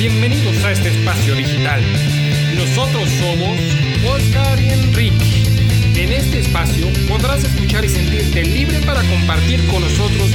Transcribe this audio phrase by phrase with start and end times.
[0.00, 1.82] Bienvenidos a este espacio digital.
[2.56, 3.60] Nosotros somos
[4.08, 5.42] Oscar y Enrique.
[5.94, 10.30] En este espacio podrás escuchar y sentirte libre para compartir con nosotros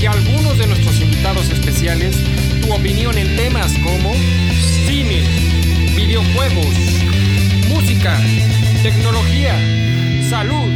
[0.00, 2.14] y algunos de nuestros invitados especiales
[2.62, 4.14] tu opinión en temas como
[4.86, 5.24] cine,
[5.96, 6.76] videojuegos,
[7.70, 8.16] música,
[8.84, 9.52] tecnología,
[10.30, 10.70] salud,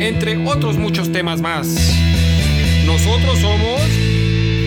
[0.00, 1.66] entre otros muchos temas más.
[2.86, 3.80] Nosotros somos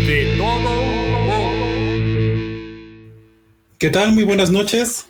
[0.06, 1.05] de todo
[3.86, 4.14] ¿Qué tal?
[4.14, 5.06] Muy buenas noches.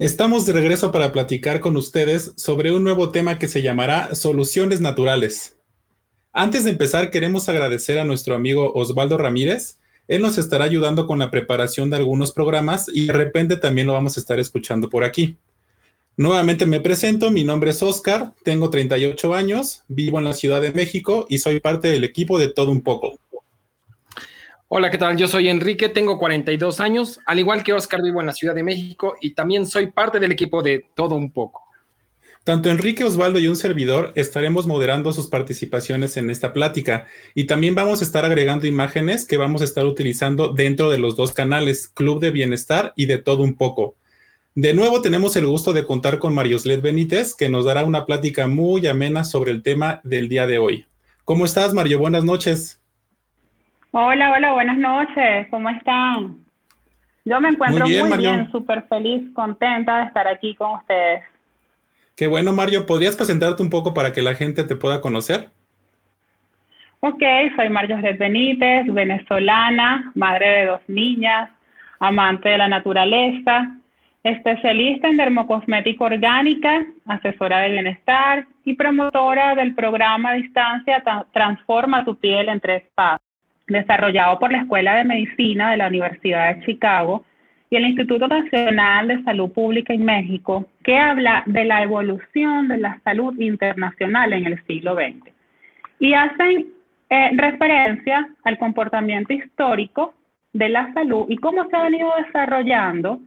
[0.00, 4.80] Estamos de regreso para platicar con ustedes sobre un nuevo tema que se llamará Soluciones
[4.80, 5.56] Naturales.
[6.32, 9.78] Antes de empezar, queremos agradecer a nuestro amigo Osvaldo Ramírez.
[10.08, 13.92] Él nos estará ayudando con la preparación de algunos programas y de repente también lo
[13.92, 15.38] vamos a estar escuchando por aquí.
[16.16, 20.72] Nuevamente me presento, mi nombre es Oscar, tengo 38 años, vivo en la Ciudad de
[20.72, 23.20] México y soy parte del equipo de Todo un poco.
[24.68, 25.16] Hola, ¿qué tal?
[25.16, 28.64] Yo soy Enrique, tengo 42 años, al igual que Oscar vivo en la Ciudad de
[28.64, 31.62] México y también soy parte del equipo de Todo un poco.
[32.42, 37.76] Tanto Enrique, Osvaldo y un servidor estaremos moderando sus participaciones en esta plática y también
[37.76, 41.86] vamos a estar agregando imágenes que vamos a estar utilizando dentro de los dos canales,
[41.86, 43.94] Club de Bienestar y de Todo un poco.
[44.56, 48.48] De nuevo tenemos el gusto de contar con Marioslet Benítez, que nos dará una plática
[48.48, 50.86] muy amena sobre el tema del día de hoy.
[51.24, 52.00] ¿Cómo estás, Mario?
[52.00, 52.80] Buenas noches.
[53.98, 55.46] Hola, hola, buenas noches.
[55.48, 56.36] ¿Cómo están?
[57.24, 61.22] Yo me encuentro muy bien, súper feliz, contenta de estar aquí con ustedes.
[62.14, 62.84] Qué bueno, Mario.
[62.84, 65.48] ¿Podrías presentarte un poco para que la gente te pueda conocer?
[67.00, 67.22] Ok,
[67.56, 71.48] soy Mario Benítez, venezolana, madre de dos niñas,
[71.98, 73.78] amante de la naturaleza,
[74.22, 81.02] especialista en dermocosmética orgánica, asesora de bienestar y promotora del programa a distancia
[81.32, 83.25] Transforma tu piel en tres pasos
[83.66, 87.24] desarrollado por la Escuela de Medicina de la Universidad de Chicago
[87.68, 92.78] y el Instituto Nacional de Salud Pública en México, que habla de la evolución de
[92.78, 95.32] la salud internacional en el siglo XX.
[95.98, 96.66] Y hacen
[97.10, 100.14] eh, referencia al comportamiento histórico
[100.52, 103.20] de la salud y cómo se ha venido desarrollando,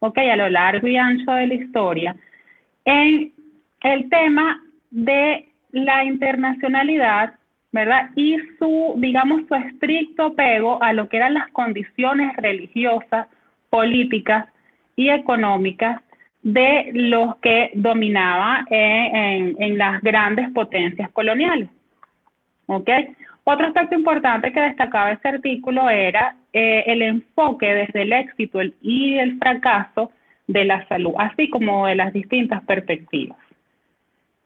[0.00, 2.16] ok, a lo largo y ancho de la historia,
[2.84, 3.32] en
[3.82, 4.60] el tema
[4.90, 7.34] de la internacionalidad
[7.74, 8.10] ¿verdad?
[8.14, 13.26] Y su, digamos, su estricto apego a lo que eran las condiciones religiosas,
[13.68, 14.46] políticas
[14.94, 16.00] y económicas
[16.42, 21.68] de los que dominaban en, las grandes potencias coloniales.
[22.66, 22.88] ¿Ok?
[23.42, 29.18] Otro aspecto importante que destacaba este artículo era eh, el enfoque desde el éxito y
[29.18, 30.12] el fracaso
[30.46, 33.38] de la salud, así como de las distintas perspectivas.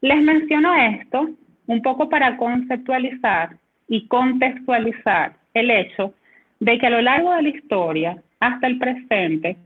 [0.00, 1.28] Les menciono esto
[1.68, 3.50] un poco para conceptualizar
[3.88, 6.12] y contextualizar el hecho
[6.60, 9.56] de que a lo largo de la historia hasta el presente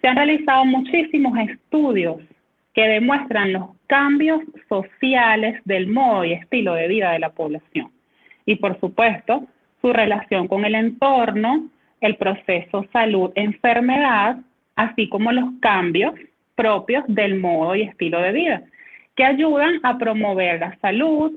[0.00, 2.16] se han realizado muchísimos estudios
[2.74, 7.90] que demuestran los cambios sociales del modo y estilo de vida de la población.
[8.46, 9.46] Y por supuesto,
[9.80, 11.68] su relación con el entorno,
[12.00, 14.38] el proceso salud-enfermedad,
[14.76, 16.14] así como los cambios
[16.54, 18.62] propios del modo y estilo de vida,
[19.16, 21.32] que ayudan a promover la salud,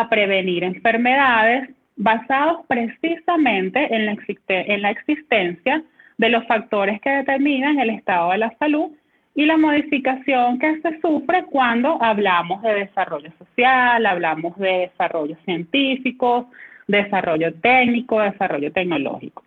[0.00, 4.16] a prevenir enfermedades basados precisamente en la,
[4.48, 5.84] en la existencia
[6.18, 8.90] de los factores que determinan el estado de la salud
[9.36, 16.50] y la modificación que se sufre cuando hablamos de desarrollo social, hablamos de desarrollo científico,
[16.88, 19.44] desarrollo técnico, desarrollo tecnológico.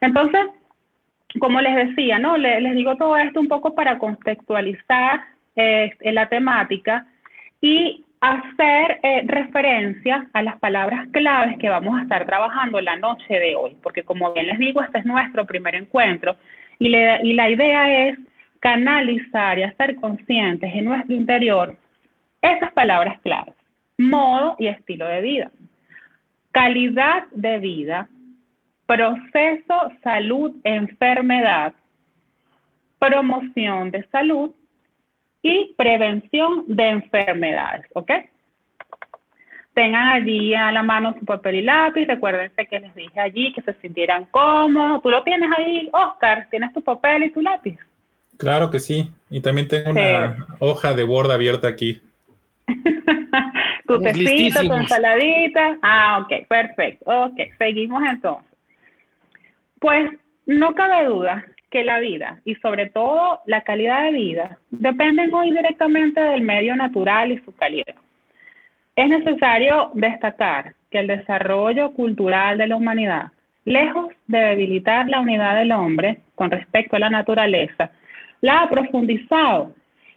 [0.00, 0.40] Entonces,
[1.40, 2.36] como les decía, ¿no?
[2.36, 5.20] Les, digo todo esto un poco para contextualizar
[5.56, 7.06] eh, la temática
[7.60, 13.34] y hacer eh, referencia a las palabras claves que vamos a estar trabajando la noche
[13.34, 16.36] de hoy, porque como bien les digo, este es nuestro primer encuentro
[16.78, 18.18] y, y la idea es
[18.60, 21.76] canalizar y hacer conscientes en nuestro interior
[22.42, 23.54] esas palabras claves,
[23.96, 25.50] modo y estilo de vida,
[26.52, 28.08] calidad de vida,
[28.86, 31.72] proceso, salud, enfermedad,
[32.98, 34.52] promoción de salud
[35.42, 38.10] y prevención de enfermedades, ¿ok?
[39.74, 43.62] Tengan allí a la mano su papel y lápiz, recuérdense que les dije allí que
[43.62, 45.02] se sintieran cómodos.
[45.02, 46.48] ¿Tú lo tienes ahí, Oscar?
[46.50, 47.78] ¿Tienes tu papel y tu lápiz?
[48.36, 52.02] Claro que sí, y también tengo una hoja de borda abierta aquí.
[53.86, 55.78] tu tecito, tu ensaladita.
[55.82, 57.04] Ah, ok, perfecto.
[57.06, 58.50] Ok, seguimos entonces.
[59.78, 60.10] Pues
[60.46, 65.50] no cabe duda que la vida y sobre todo la calidad de vida dependen muy
[65.50, 67.94] directamente del medio natural y su calidad.
[68.96, 73.30] Es necesario destacar que el desarrollo cultural de la humanidad
[73.64, 77.90] lejos de debilitar la unidad del hombre con respecto a la naturaleza,
[78.40, 79.74] la ha profundizado.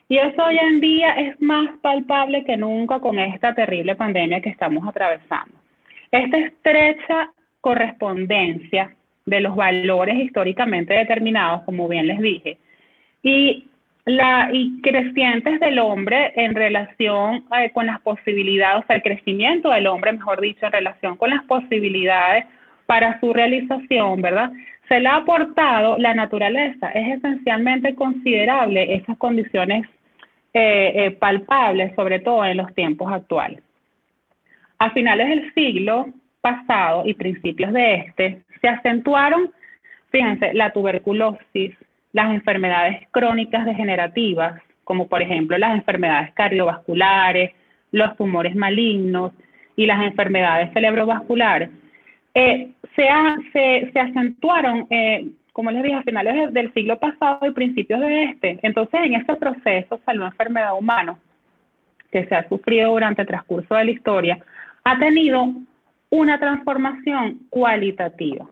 [0.09, 4.49] Y eso hoy en día es más palpable que nunca con esta terrible pandemia que
[4.49, 5.55] estamos atravesando.
[6.11, 8.93] Esta estrecha correspondencia
[9.25, 12.57] de los valores históricamente determinados, como bien les dije,
[13.21, 13.67] y,
[14.05, 19.69] la, y crecientes del hombre en relación eh, con las posibilidades, o sea, el crecimiento
[19.69, 22.45] del hombre, mejor dicho, en relación con las posibilidades
[22.85, 24.51] para su realización, ¿verdad?
[24.89, 29.87] Se le ha aportado la naturaleza, es esencialmente considerable esas condiciones
[30.53, 33.63] eh, eh, palpables, sobre todo en los tiempos actuales.
[34.79, 36.07] A finales del siglo
[36.41, 39.51] pasado y principios de este, se acentuaron,
[40.09, 41.75] fíjense, la tuberculosis,
[42.13, 47.51] las enfermedades crónicas degenerativas, como por ejemplo las enfermedades cardiovasculares,
[47.91, 49.33] los tumores malignos
[49.75, 51.69] y las enfermedades cerebrovasculares,
[52.33, 57.99] eh, se, se, acentuaron, eh, como les dije, a finales del siglo pasado y principios
[57.99, 58.59] de este.
[58.63, 61.17] Entonces, en este proceso, salud enfermedad humana,
[62.11, 64.39] que se ha sufrido durante el transcurso de la historia,
[64.85, 65.53] ha tenido
[66.13, 68.45] una transformación cualitativa.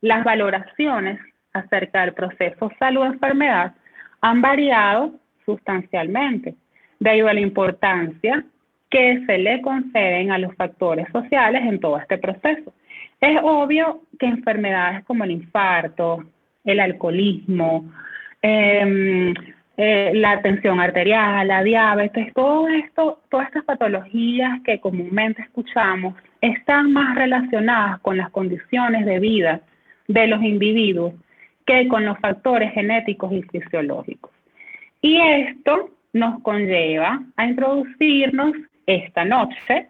[0.00, 1.20] Las valoraciones
[1.52, 3.72] acerca del proceso salud-enfermedad
[4.20, 5.12] han variado
[5.44, 6.56] sustancialmente,
[6.98, 8.44] debido a la importancia
[8.90, 12.74] que se le conceden a los factores sociales en todo este proceso.
[13.20, 16.24] Es obvio que enfermedades como el infarto,
[16.64, 17.92] el alcoholismo,
[18.42, 19.32] eh,
[19.76, 26.14] eh, la tensión arterial, la diabetes, todo esto, todas estas patologías que comúnmente escuchamos
[26.44, 29.62] están más relacionadas con las condiciones de vida
[30.08, 31.14] de los individuos
[31.64, 34.30] que con los factores genéticos y fisiológicos.
[35.00, 38.52] Y esto nos conlleva a introducirnos
[38.86, 39.88] esta noche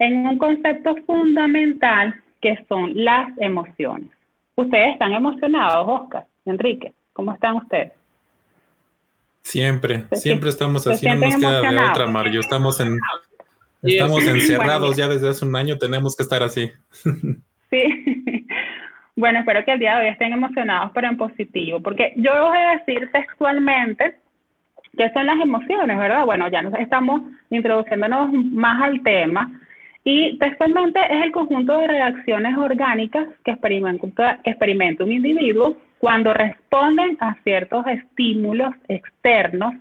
[0.00, 4.10] en un concepto fundamental que son las emociones.
[4.56, 7.92] Ustedes están emocionados, Oscar, Enrique, ¿cómo están ustedes?
[9.42, 12.40] Siempre, siempre estamos así, no nos queda de otra, Mario.
[12.40, 12.98] Estamos en,
[13.84, 16.70] estamos encerrados ya desde hace un año, tenemos que estar así.
[17.70, 18.46] Sí.
[19.16, 22.58] Bueno, espero que el día de hoy estén emocionados, pero en positivo, porque yo voy
[22.58, 24.16] a decir textualmente
[24.96, 26.24] qué son las emociones, ¿verdad?
[26.24, 29.50] Bueno, ya nos estamos introduciéndonos más al tema.
[30.02, 36.34] Y textualmente es el conjunto de reacciones orgánicas que experimenta, que experimenta un individuo cuando
[36.34, 39.74] responden a ciertos estímulos externos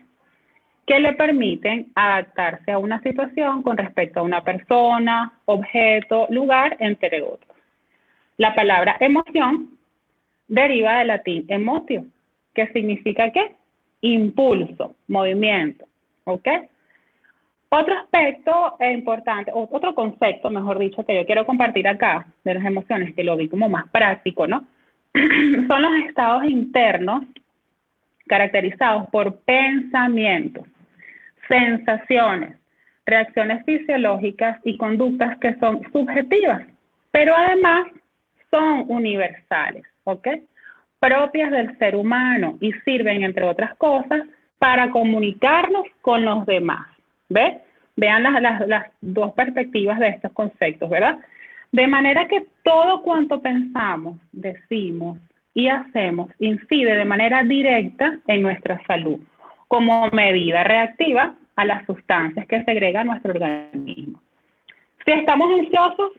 [0.85, 7.21] que le permiten adaptarse a una situación con respecto a una persona, objeto, lugar, entre
[7.21, 7.55] otros.
[8.37, 9.77] La palabra emoción
[10.47, 12.05] deriva del latín emotio,
[12.53, 13.55] que significa qué?
[14.01, 15.85] Impulso, movimiento,
[16.25, 16.47] ¿ok?
[17.69, 23.15] Otro aspecto importante, otro concepto, mejor dicho, que yo quiero compartir acá de las emociones,
[23.15, 24.67] que lo vi como más práctico, ¿no?
[25.67, 27.23] son los estados internos
[28.27, 30.67] caracterizados por pensamientos,
[31.47, 32.57] sensaciones,
[33.05, 36.63] reacciones fisiológicas y conductas que son subjetivas,
[37.11, 37.87] pero además
[38.49, 40.27] son universales, ¿ok?
[40.99, 44.23] Propias del ser humano y sirven, entre otras cosas,
[44.57, 46.87] para comunicarnos con los demás,
[47.29, 47.55] ¿ves?
[47.95, 51.19] Vean las, las dos perspectivas de estos conceptos, ¿verdad?
[51.71, 55.17] De manera que todo cuanto pensamos, decimos
[55.53, 59.19] y hacemos incide de manera directa en nuestra salud,
[59.73, 64.21] como medida reactiva a las sustancias que segrega nuestro organismo.
[65.03, 66.11] Si estamos ansiosos,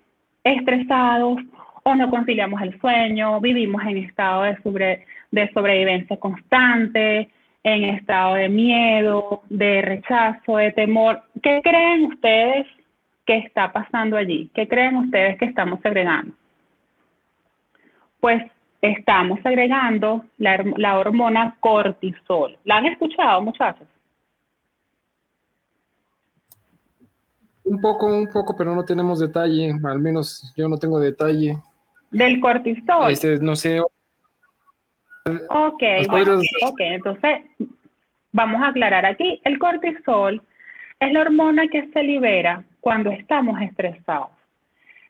[0.42, 1.38] estresados
[1.84, 7.30] o no conciliamos el sueño, vivimos en estado de, de sobrevivencia constante,
[7.62, 12.66] en estado de miedo, de rechazo, de temor, ¿qué creen ustedes
[13.24, 14.50] ¿Qué está pasando allí?
[14.52, 16.34] ¿Qué creen ustedes que estamos segregando?
[18.20, 18.42] Pues
[18.84, 22.58] estamos segregando la, hormona cortisol.
[22.64, 23.88] ¿La han escuchado, muchachos?
[27.64, 29.72] Un poco, un poco, pero no tenemos detalle.
[29.84, 31.56] Al menos yo no tengo detalle.
[32.10, 33.10] Del cortisol.
[33.10, 33.80] Este, no sé.
[33.80, 35.82] Ok,
[36.62, 37.38] ok, entonces
[38.32, 39.40] vamos a aclarar aquí.
[39.44, 40.42] El cortisol
[41.00, 44.28] es la hormona que se libera cuando estamos estresados.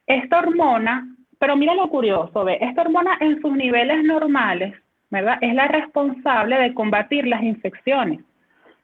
[0.07, 1.09] Esta hormona,
[1.45, 4.73] pero mira lo curioso, ve, esta hormona en sus niveles normales,
[5.11, 5.37] ¿verdad?
[5.43, 8.21] Es la responsable de combatir las infecciones.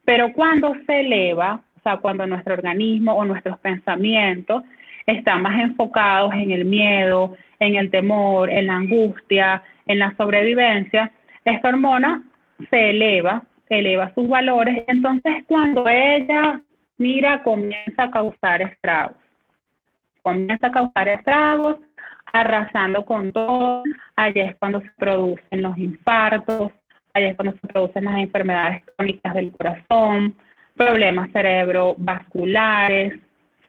[0.05, 4.61] Pero cuando se eleva, o sea, cuando nuestro organismo o nuestros pensamientos
[5.07, 11.11] están más enfocados en el miedo, en el temor, en la angustia, en la sobrevivencia,
[11.43, 12.21] esta hormona
[12.69, 14.83] se eleva, eleva sus valores.
[14.87, 16.61] Entonces, cuando ella
[16.99, 19.17] mira, comienza a causar estragos.
[20.21, 21.77] Comienza a causar estragos
[22.33, 23.83] arrasando con todo.
[24.15, 26.71] Allí es cuando se producen los infartos,
[27.13, 30.35] allí es cuando se producen las enfermedades crónicas del corazón,
[30.75, 33.19] problemas cerebrovasculares,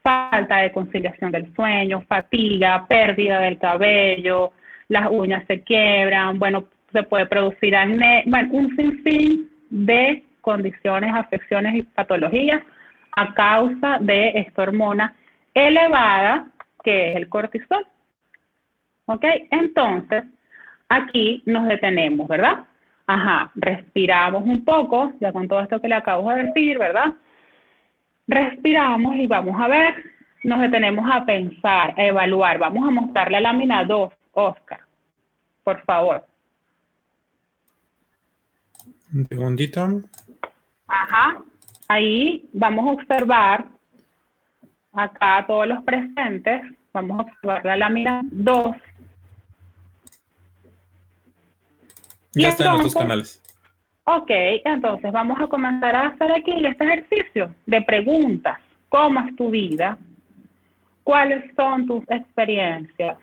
[0.02, 4.52] falta de conciliación del sueño, fatiga, pérdida del cabello,
[4.88, 11.75] las uñas se quiebran, bueno, se puede producir acné, bueno, un sinfín de condiciones, afecciones
[11.75, 12.62] y patologías
[13.12, 15.14] a causa de esta hormona
[15.54, 16.47] elevada
[16.83, 17.87] que es el cortisol.
[19.12, 19.25] ¿Ok?
[19.50, 20.25] Entonces,
[20.88, 22.64] aquí nos detenemos, ¿verdad?
[23.07, 27.12] Ajá, respiramos un poco, ya con todo esto que le acabo de decir, ¿verdad?
[28.26, 30.02] Respiramos y vamos a ver,
[30.45, 32.59] nos detenemos a pensar, a evaluar.
[32.59, 34.81] Vamos a mostrar la lámina 2, Oscar,
[35.62, 36.25] por favor.
[39.12, 40.02] Un segundito.
[40.87, 41.37] Ajá,
[41.88, 43.66] ahí vamos a observar
[44.95, 46.62] acá a todos los presentes,
[46.95, 48.76] vamos a observar la lámina 2.
[52.35, 53.43] Ya está en los canales.
[54.05, 54.31] Ok,
[54.65, 58.59] entonces vamos a comenzar a hacer aquí este ejercicio de preguntas.
[58.89, 59.97] ¿Cómo es tu vida?
[61.05, 63.17] ¿Cuáles son tus experiencias?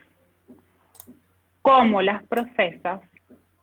[1.62, 3.01] ¿Cómo las procesas?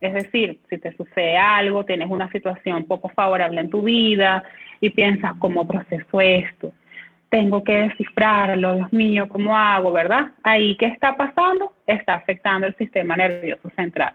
[0.00, 4.44] Es decir, si te sucede algo, tienes una situación poco favorable en tu vida
[4.80, 6.72] y piensas, ¿cómo proceso esto?
[7.30, 10.32] Tengo que descifrarlo, Dios mío, ¿cómo hago, verdad?
[10.42, 11.72] Ahí, ¿qué está pasando?
[11.86, 14.14] Está afectando el sistema nervioso central.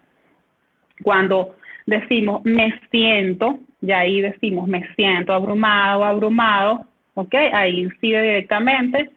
[1.03, 1.55] Cuando
[1.85, 7.35] decimos me siento, y ahí decimos me siento abrumado, abrumado, ¿ok?
[7.53, 9.09] Ahí incide directamente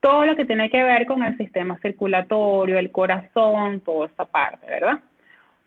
[0.00, 4.66] todo lo que tiene que ver con el sistema circulatorio, el corazón, toda esa parte,
[4.66, 4.98] ¿verdad?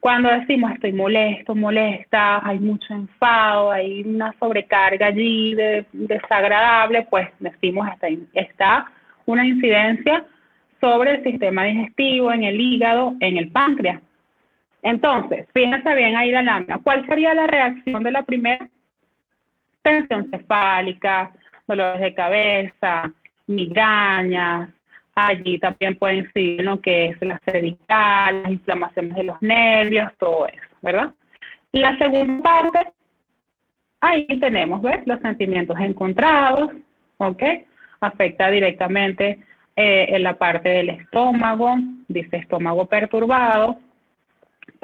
[0.01, 7.29] Cuando decimos estoy molesto, molesta, hay mucho enfado, hay una sobrecarga allí de, desagradable, pues
[7.39, 8.91] decimos está, está
[9.25, 10.25] una incidencia
[10.79, 13.99] sobre el sistema digestivo, en el hígado, en el páncreas.
[14.85, 16.77] Entonces, fíjense bien ahí la lámina.
[16.77, 18.69] ¿Cuál sería la reacción de la primera?
[19.81, 21.31] Tensión cefálica,
[21.67, 23.11] dolores de cabeza,
[23.47, 24.69] migrañas.
[25.15, 30.47] Allí también puede incidir lo que es la cervical, las inflamaciones de los nervios, todo
[30.47, 31.11] eso, ¿verdad?
[31.71, 32.91] La segunda parte,
[34.01, 35.01] ahí tenemos, ¿ves?
[35.07, 36.73] Los sentimientos encontrados,
[37.17, 37.41] ¿ok?
[38.01, 39.39] Afecta directamente
[39.75, 41.75] eh, en la parte del estómago,
[42.07, 43.79] dice estómago perturbado,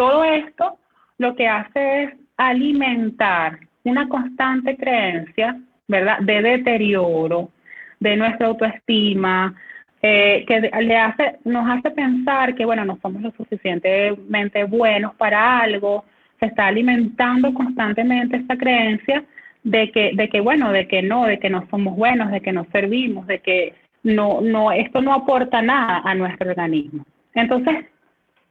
[0.02, 0.80] todo esto
[1.20, 5.56] lo que hace es alimentar una constante creencia,
[5.88, 7.52] ¿verdad?, de deterioro,
[8.00, 9.54] de nuestra autoestima,
[10.02, 15.60] eh, que le hace, nos hace pensar que, bueno, no somos lo suficientemente buenos para
[15.60, 16.04] algo,
[16.40, 19.24] se está alimentando constantemente esta creencia
[19.64, 22.52] de que, de que, bueno, de que no, de que no somos buenos, de que
[22.52, 27.06] no servimos, de que no, no, esto no aporta nada a nuestro organismo.
[27.36, 27.86] Entonces,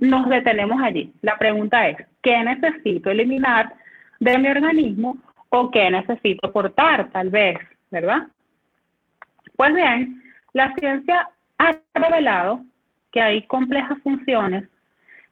[0.01, 1.13] nos detenemos allí.
[1.23, 3.73] La pregunta es, ¿qué necesito eliminar
[4.19, 5.19] de mi organismo
[5.51, 7.59] o qué necesito aportar tal vez,
[7.91, 8.27] verdad?
[9.57, 10.23] Pues bien,
[10.55, 11.29] la ciencia
[11.59, 12.65] ha revelado
[13.13, 14.65] que hay complejas funciones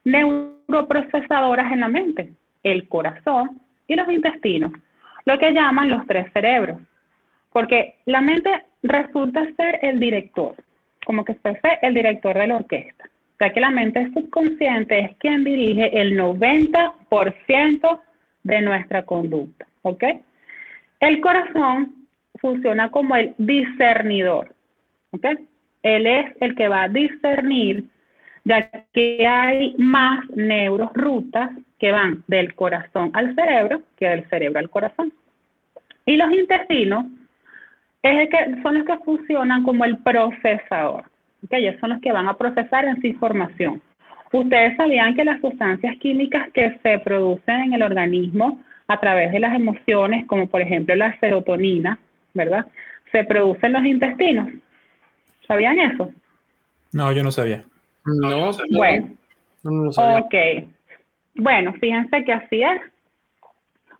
[0.03, 2.33] neuroprocesadoras en la mente,
[2.63, 4.71] el corazón y los intestinos,
[5.25, 6.79] lo que llaman los tres cerebros,
[7.51, 10.55] porque la mente resulta ser el director,
[11.05, 15.43] como que fuese el director de la orquesta sea que la mente subconsciente es quien
[15.43, 18.01] dirige el 90%
[18.43, 20.03] de nuestra conducta, ¿ok?
[20.99, 21.95] El corazón
[22.39, 24.53] funciona como el discernidor,
[25.11, 25.25] ¿ok?
[25.83, 27.85] Él es el que va a discernir,
[28.43, 34.69] ya que hay más neurorutas que van del corazón al cerebro que del cerebro al
[34.69, 35.13] corazón.
[36.05, 37.05] Y los intestinos
[38.03, 41.05] es que, son los que funcionan como el procesador
[41.47, 43.81] que ellos son los que van a procesar esa información.
[44.31, 49.39] Ustedes sabían que las sustancias químicas que se producen en el organismo a través de
[49.39, 51.99] las emociones, como por ejemplo la serotonina,
[52.33, 52.65] ¿verdad?
[53.11, 54.49] Se producen en los intestinos.
[55.47, 56.11] ¿Sabían eso?
[56.91, 57.63] No, yo no sabía.
[58.05, 59.09] No, bueno.
[59.63, 60.19] No, sabía.
[60.19, 60.35] Ok.
[61.35, 62.81] Bueno, fíjense que así es.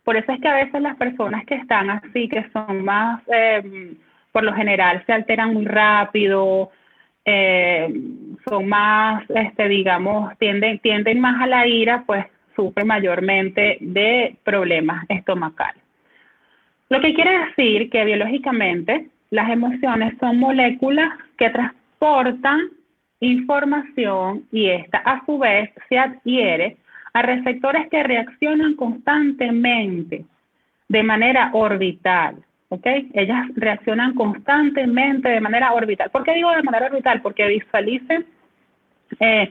[0.04, 3.94] Por eso es que a veces las personas que están así, que son más, eh,
[4.32, 6.70] por lo general, se alteran muy rápido,
[7.24, 7.92] eh,
[8.48, 15.04] son más, este, digamos, tienden, tienden más a la ira, pues sufren mayormente de problemas
[15.08, 15.82] estomacales.
[16.88, 22.60] Lo que quiere decir que biológicamente las emociones son moléculas que transportan
[23.20, 26.78] información y esta a su vez se adhiere
[27.12, 30.24] a receptores que reaccionan constantemente
[30.88, 32.36] de manera orbital.
[32.70, 32.86] ¿Ok?
[33.12, 36.10] Ellas reaccionan constantemente de manera orbital.
[36.10, 37.20] ¿Por qué digo de manera orbital?
[37.20, 38.24] Porque visualicen
[39.18, 39.50] eh,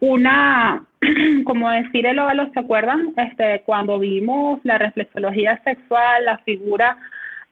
[0.00, 0.82] una,
[1.44, 3.12] como decir el óvalo, ¿se acuerdan?
[3.16, 6.96] Este, cuando vimos la reflexología sexual, la figura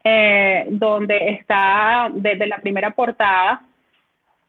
[0.04, 3.62] eh, donde está desde la primera portada,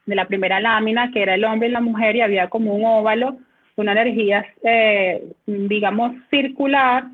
[0.05, 2.85] de la primera lámina, que era el hombre y la mujer, y había como un
[2.85, 3.37] óvalo,
[3.75, 7.05] una energía, eh, digamos, circular,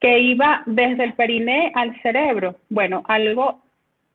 [0.00, 2.56] que iba desde el periné al cerebro.
[2.68, 3.60] Bueno, algo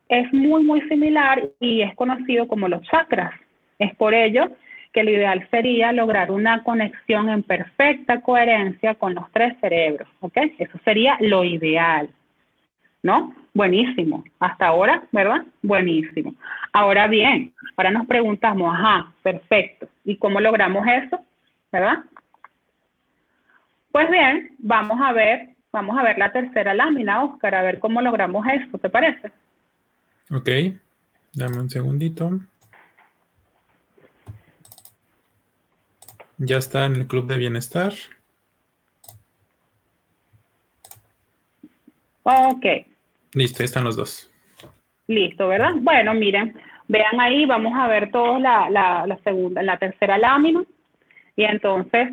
[0.10, 3.34] es muy, muy similar y es conocido como los chakras.
[3.80, 4.52] Es por ello
[4.94, 10.38] que lo ideal sería lograr una conexión en perfecta coherencia con los tres cerebros, ¿ok?
[10.60, 12.10] Eso sería lo ideal,
[13.02, 13.34] ¿no?
[13.56, 14.24] Buenísimo.
[14.40, 15.46] Hasta ahora, ¿verdad?
[15.63, 16.36] Buenísimo.
[16.72, 19.88] Ahora bien, ahora nos preguntamos, ajá, perfecto.
[20.06, 21.20] ¿Y cómo logramos eso?
[21.72, 22.04] ¿Verdad?
[23.92, 28.01] Pues bien, vamos a ver, vamos a ver la tercera lámina, Oscar, a ver cómo
[28.01, 29.32] logramos eso, ¿te parece?
[30.32, 30.50] Ok,
[31.34, 32.39] dame un segundito.
[36.38, 37.94] Ya está en el club de bienestar.
[42.24, 42.65] Ok.
[43.34, 44.32] Listo, ahí están los dos.
[45.08, 45.74] Listo, ¿verdad?
[45.77, 46.56] Bueno, miren,
[46.88, 50.63] vean ahí, vamos a ver todos la, la segunda, la tercera lámina.
[51.36, 52.12] Y entonces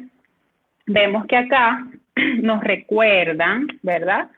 [0.86, 1.86] vemos que acá
[2.42, 4.30] nos recuerdan, ¿verdad?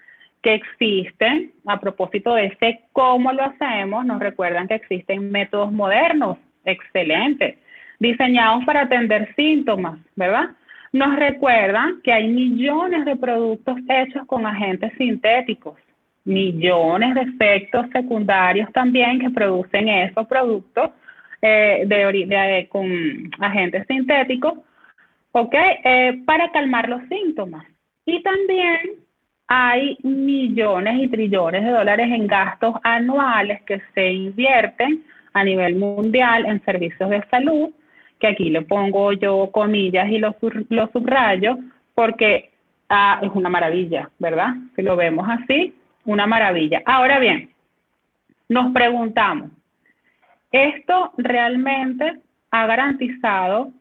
[0.42, 6.38] Que existen, a propósito de ese cómo lo hacemos, nos recuerdan que existen métodos modernos,
[6.64, 7.56] excelentes,
[7.98, 10.50] diseñados para atender síntomas, ¿verdad?
[10.92, 15.78] Nos recuerdan que hay millones de productos hechos con agentes sintéticos,
[16.24, 20.90] millones de efectos secundarios también que producen esos productos
[21.40, 22.86] eh, de, con
[23.40, 24.54] agentes sintéticos,
[25.32, 25.54] ¿ok?
[25.84, 27.66] Eh, para calmar los síntomas.
[28.06, 28.78] Y también
[29.48, 36.46] hay millones y trillones de dólares en gastos anuales que se invierten a nivel mundial
[36.46, 37.70] en servicios de salud
[38.22, 40.36] que aquí le pongo yo comillas y los,
[40.68, 41.58] los subrayo,
[41.92, 42.52] porque
[42.88, 44.54] ah, es una maravilla, ¿verdad?
[44.76, 45.74] Si lo vemos así,
[46.04, 46.82] una maravilla.
[46.86, 47.50] Ahora bien,
[48.48, 49.50] nos preguntamos,
[50.52, 52.20] ¿esto realmente
[52.52, 53.72] ha garantizado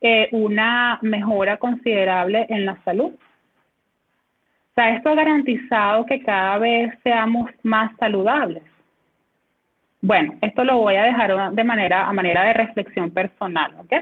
[0.00, 3.12] eh, una mejora considerable en la salud?
[3.12, 8.62] O sea, esto ha garantizado que cada vez seamos más saludables.
[10.00, 13.92] Bueno, esto lo voy a dejar de manera, a manera de reflexión personal, ¿ok?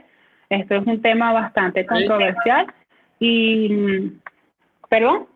[0.48, 2.66] Esto es un tema bastante controversial
[3.20, 4.12] y,
[4.88, 5.26] ¿perdón?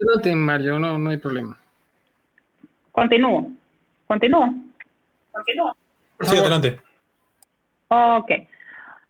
[0.00, 1.58] No, Mario, no, no hay problema.
[2.92, 3.50] Continúo,
[4.06, 4.54] continúo,
[5.32, 5.76] continúo.
[6.20, 6.80] Sí, adelante.
[7.90, 8.30] Ok.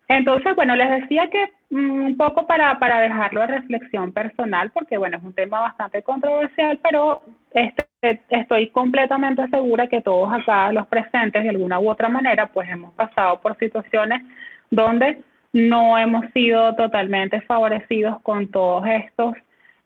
[0.07, 4.97] Entonces, bueno, les decía que mm, un poco para, para dejarlo a reflexión personal, porque
[4.97, 7.21] bueno, es un tema bastante controversial, pero
[7.53, 7.85] este,
[8.29, 12.93] estoy completamente segura que todos acá, los presentes, de alguna u otra manera, pues hemos
[12.93, 14.23] pasado por situaciones
[14.71, 15.21] donde
[15.53, 19.35] no hemos sido totalmente favorecidos con todos estos,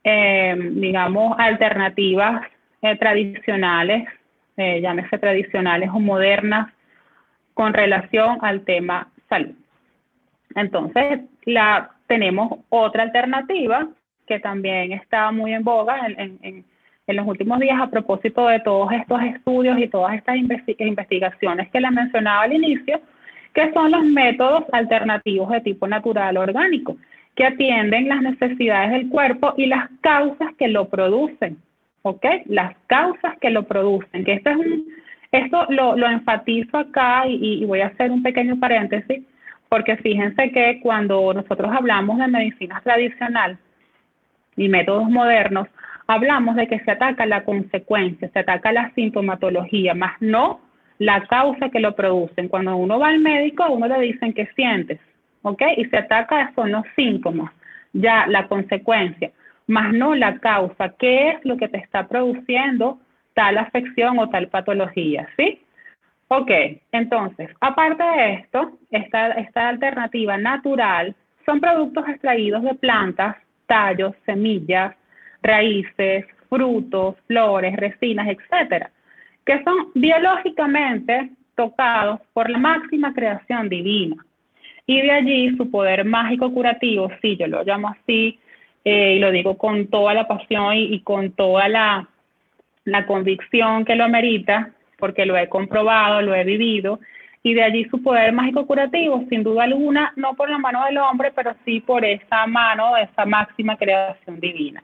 [0.04, 2.42] eh, digamos, alternativas
[2.82, 4.08] eh, tradicionales,
[4.58, 6.68] eh, llámese tradicionales o modernas,
[7.56, 9.56] con relación al tema salud.
[10.54, 13.88] Entonces, la, tenemos otra alternativa
[14.28, 16.66] que también está muy en boga en, en,
[17.08, 20.36] en, los últimos días a propósito de todos estos estudios y todas estas
[20.80, 23.00] investigaciones que les mencionaba al inicio,
[23.54, 26.98] que son los métodos alternativos de tipo natural orgánico,
[27.36, 31.58] que atienden las necesidades del cuerpo y las causas que lo producen,
[32.02, 32.26] ¿ok?
[32.48, 34.86] Las causas que lo producen, que esto es un,
[35.38, 39.24] esto lo, lo enfatizo acá y, voy a hacer un pequeño paréntesis,
[39.70, 43.58] porque fíjense que cuando nosotros hablamos de medicina tradicional
[44.56, 45.68] y métodos modernos,
[46.08, 50.62] hablamos de que se ataca la consecuencia, se ataca la sintomatología, más no
[51.00, 52.48] la causa que lo producen.
[52.48, 55.00] Cuando uno va al médico, a uno le dicen que sientes,
[55.42, 55.62] ¿ok?
[55.78, 57.52] Y se ataca son los síntomas,
[57.94, 59.32] ya la consecuencia,
[59.68, 63.00] más no la causa, qué es lo que te está produciendo
[63.36, 65.62] tal afección o tal patología, ¿sí?
[66.28, 66.50] Ok,
[66.92, 71.14] entonces, aparte de esto, esta, esta alternativa natural
[71.46, 73.36] son productos extraídos de plantas,
[73.68, 74.96] tallos, semillas,
[75.44, 78.90] raíces, frutos, flores, resinas, etcétera,
[79.46, 84.16] que son biológicamente tocados por la máxima creación divina.
[84.88, 88.40] Y de allí su poder mágico curativo, sí, yo lo llamo así,
[88.84, 92.08] eh, y lo digo con toda la pasión y, y con toda la,
[92.86, 97.00] la convicción que lo merita, porque lo he comprobado, lo he vivido,
[97.44, 100.98] y de allí su poder mágico curativo, sin duda alguna, no por la mano del
[100.98, 104.84] hombre, pero sí por esa mano, esa máxima creación divina.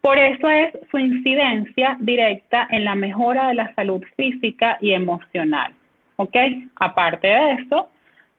[0.00, 5.72] Por eso es su incidencia directa en la mejora de la salud física y emocional.
[6.16, 6.36] ¿ok?
[6.76, 7.88] Aparte de eso,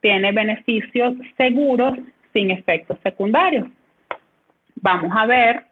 [0.01, 1.97] tiene beneficios seguros
[2.33, 3.67] sin efectos secundarios.
[4.75, 5.65] Vamos a ver,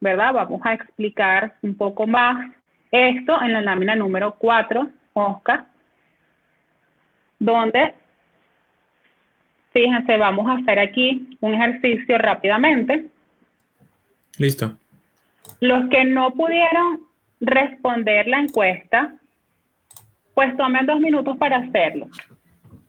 [0.00, 0.32] ¿verdad?
[0.34, 2.50] Vamos a explicar un poco más
[2.90, 5.66] esto en la lámina número 4, Oscar,
[7.38, 7.94] donde,
[9.72, 13.06] fíjense, vamos a hacer aquí un ejercicio rápidamente.
[14.38, 14.76] Listo.
[15.60, 17.00] Los que no pudieron
[17.40, 19.14] responder la encuesta,
[20.34, 22.08] pues tomen dos minutos para hacerlo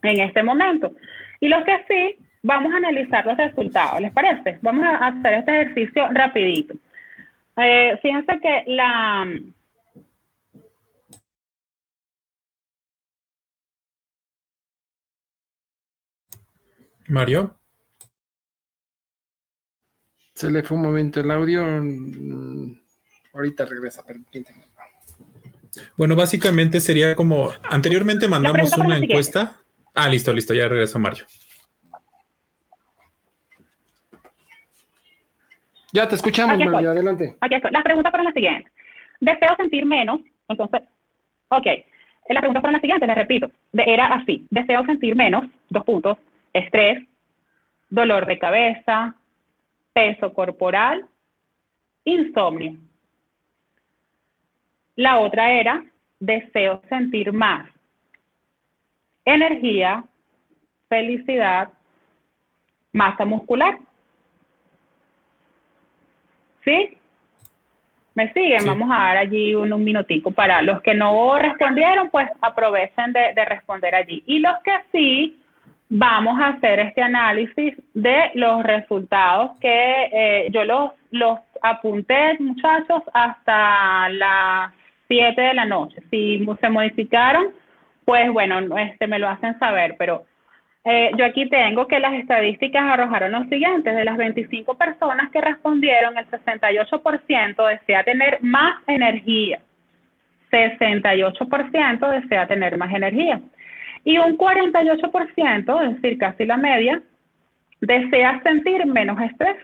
[0.04, 0.91] en este momento.
[1.39, 4.60] Y los que sí, vamos a analizar los resultados, ¿les parece?
[4.62, 6.76] Vamos a hacer este ejercicio rapidito.
[7.58, 9.28] Eh, fíjense que la...
[17.08, 17.58] Mario.
[20.36, 21.65] Se le fue un momento el audio.
[21.65, 22.80] Mm,
[23.34, 24.67] ahorita regresa, permítanme.
[25.96, 29.58] Bueno, básicamente sería como anteriormente mandamos una encuesta.
[29.93, 31.26] Ah, listo, listo, ya regresó Mario.
[35.97, 37.36] Ya te escuchamos, Mario, adelante.
[37.41, 37.71] Aquí estoy.
[37.71, 38.71] Las preguntas fueron las siguientes.
[39.19, 40.83] Deseo sentir menos, entonces,
[41.47, 41.65] ok.
[42.29, 43.49] Las preguntas fueron las siguientes, les repito.
[43.73, 44.45] era así.
[44.51, 46.19] Deseo sentir menos, dos puntos,
[46.53, 47.03] estrés,
[47.89, 49.15] dolor de cabeza,
[49.93, 51.03] peso corporal,
[52.05, 52.75] insomnio.
[54.97, 55.83] La otra era
[56.19, 57.67] deseo sentir más,
[59.25, 60.03] energía,
[60.89, 61.69] felicidad,
[62.93, 63.79] masa muscular.
[66.67, 66.97] ¿Sí?
[68.13, 68.65] ¿Me siguen?
[68.65, 73.45] Vamos a dar allí un, minutico para los que no respondieron, pues aprovechen de, de
[73.45, 74.21] responder allí.
[74.25, 75.39] Y los que sí,
[75.88, 83.01] vamos a hacer este análisis de los resultados que eh, yo los, los apunté, muchachos,
[83.13, 84.73] hasta las
[85.08, 86.01] 7 de la noche.
[86.12, 87.53] Si se modificaron,
[88.03, 90.25] pues bueno, este, me lo hacen saber, pero
[90.89, 95.41] eh, yo aquí tengo que las estadísticas arrojaron lo siguiente, de las 25 personas que
[95.41, 99.60] respondieron, el 68% desea tener más energía,
[100.50, 103.41] 68% desea tener más energía.
[104.06, 107.02] Y un 48%, es decir, casi la media,
[107.82, 109.58] desea sentir menos estrés.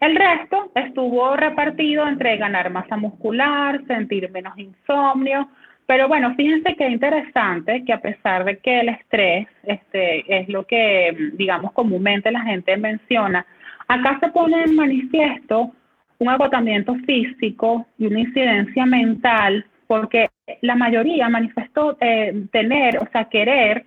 [0.00, 5.48] El resto estuvo repartido entre ganar masa muscular, sentir menos insomnio,
[5.90, 10.64] pero bueno, fíjense qué interesante que a pesar de que el estrés este, es lo
[10.64, 13.44] que, digamos, comúnmente la gente menciona,
[13.88, 15.72] acá se pone en manifiesto
[16.20, 23.24] un agotamiento físico y una incidencia mental, porque la mayoría manifestó eh, tener, o sea,
[23.24, 23.84] querer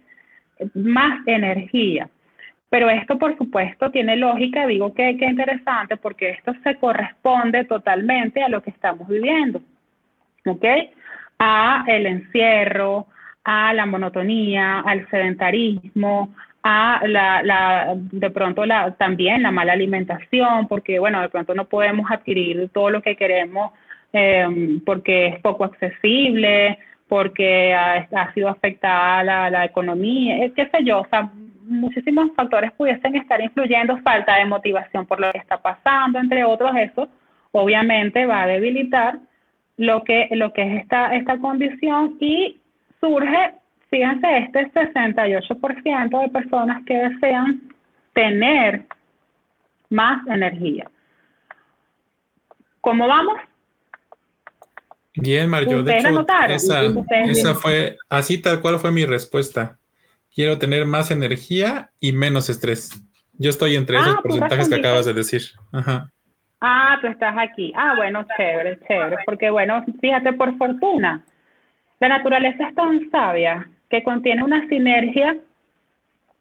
[0.73, 2.09] más energía.
[2.69, 8.43] Pero esto, por supuesto, tiene lógica, digo que, que interesante, porque esto se corresponde totalmente
[8.43, 9.61] a lo que estamos viviendo,
[10.45, 10.65] ¿ok?
[11.45, 13.07] A el encierro,
[13.43, 20.99] a la monotonía, al sedentarismo, a la, de pronto la, también la mala alimentación, porque
[20.99, 23.73] bueno, de pronto no podemos adquirir todo lo que queremos
[24.13, 26.77] eh, porque es poco accesible,
[27.09, 31.29] porque ha, sido afectada la, la economía, qué sé yo, o sea,
[31.63, 36.71] muchísimos factores pudiesen estar influyendo, falta de motivación por lo que está pasando, entre otros,
[36.77, 37.09] eso
[37.51, 39.19] obviamente va a debilitar
[39.77, 42.59] lo que, lo que es esta, esta condición y
[42.99, 43.53] surge,
[43.89, 47.61] fíjense, este 68% de personas que desean
[48.13, 48.85] tener
[49.89, 50.89] más energía.
[52.81, 53.37] ¿Cómo vamos?
[55.15, 55.83] Bien, Mario.
[55.83, 56.81] De hecho, esa,
[57.25, 59.77] esa fue, así tal cual fue mi respuesta
[60.33, 62.89] quiero tener más energía y menos estrés.
[63.33, 65.43] Yo estoy entre esos ah, porcentajes que acabas de decir.
[65.71, 66.11] Ajá.
[66.65, 67.73] Ah, tú estás aquí.
[67.75, 69.17] Ah, bueno, chévere, chévere.
[69.25, 71.21] Porque bueno, fíjate, por fortuna,
[71.99, 75.35] la naturaleza es tan sabia que contiene una sinergia,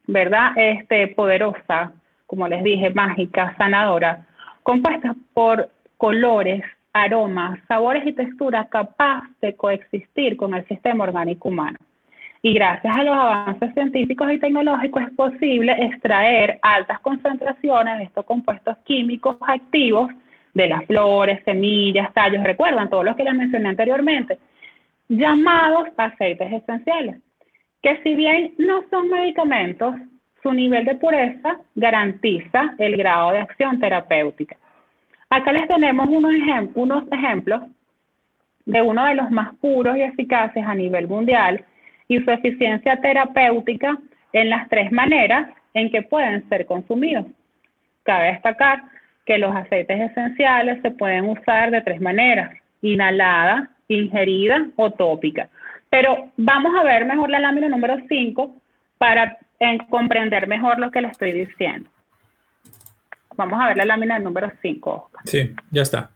[0.06, 0.52] ¿verdad?
[0.54, 1.92] Este, poderosa,
[2.28, 4.24] como les dije, mágica, sanadora,
[4.62, 11.78] compuesta por colores, aromas, sabores y texturas capaz de coexistir con el sistema orgánico humano.
[12.44, 18.24] Y gracias a los avances científicos y tecnológicos es posible extraer altas concentraciones de estos
[18.24, 20.10] compuestos químicos activos
[20.52, 24.38] de las flores, semillas, tallos, recuerdan todos los que les mencioné anteriormente,
[25.08, 27.16] llamados aceites esenciales,
[27.80, 29.94] que si bien no son medicamentos,
[30.42, 34.56] su nivel de pureza garantiza el grado de acción terapéutica.
[35.30, 36.32] Acá les tenemos unos,
[36.74, 37.62] unos ejemplos
[38.66, 41.64] de uno de los más puros y eficaces a nivel mundial,
[42.16, 43.98] y su eficiencia terapéutica
[44.32, 47.26] en las tres maneras en que pueden ser consumidos.
[48.02, 48.82] Cabe destacar
[49.24, 52.50] que los aceites esenciales se pueden usar de tres maneras,
[52.82, 55.48] inhalada, ingerida o tópica.
[55.88, 58.56] Pero vamos a ver mejor la lámina número 5
[58.98, 59.38] para
[59.88, 61.88] comprender mejor lo que le estoy diciendo.
[63.36, 65.10] Vamos a ver la lámina número 5.
[65.24, 66.10] Sí, ya está.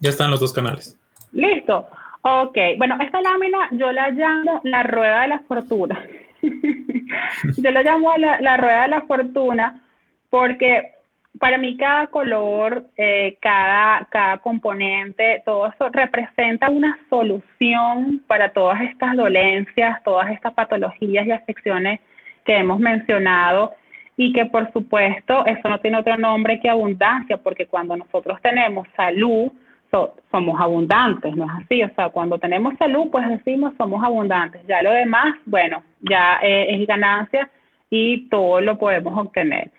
[0.00, 0.98] Ya están los dos canales.
[1.32, 1.88] Listo.
[2.22, 2.56] Ok.
[2.78, 6.02] Bueno, esta lámina yo la llamo la rueda de la fortuna.
[6.42, 9.82] yo la llamo la, rueda de la fortuna
[10.30, 10.92] porque
[11.38, 18.80] para mí cada color, eh, cada, cada componente, todo eso representa una solución para todas
[18.82, 22.00] estas dolencias, todas estas patologías y afecciones
[22.44, 23.74] que hemos mencionado
[24.16, 28.86] y que por supuesto eso no tiene otro nombre que abundancia, porque cuando nosotros tenemos
[28.96, 29.50] salud,
[29.90, 31.82] somos abundantes, ¿no es así?
[31.82, 34.62] O sea, cuando tenemos salud, pues decimos somos abundantes.
[34.66, 37.50] Ya lo demás, bueno, ya eh, es ganancia
[37.90, 39.70] y todo lo podemos obtener.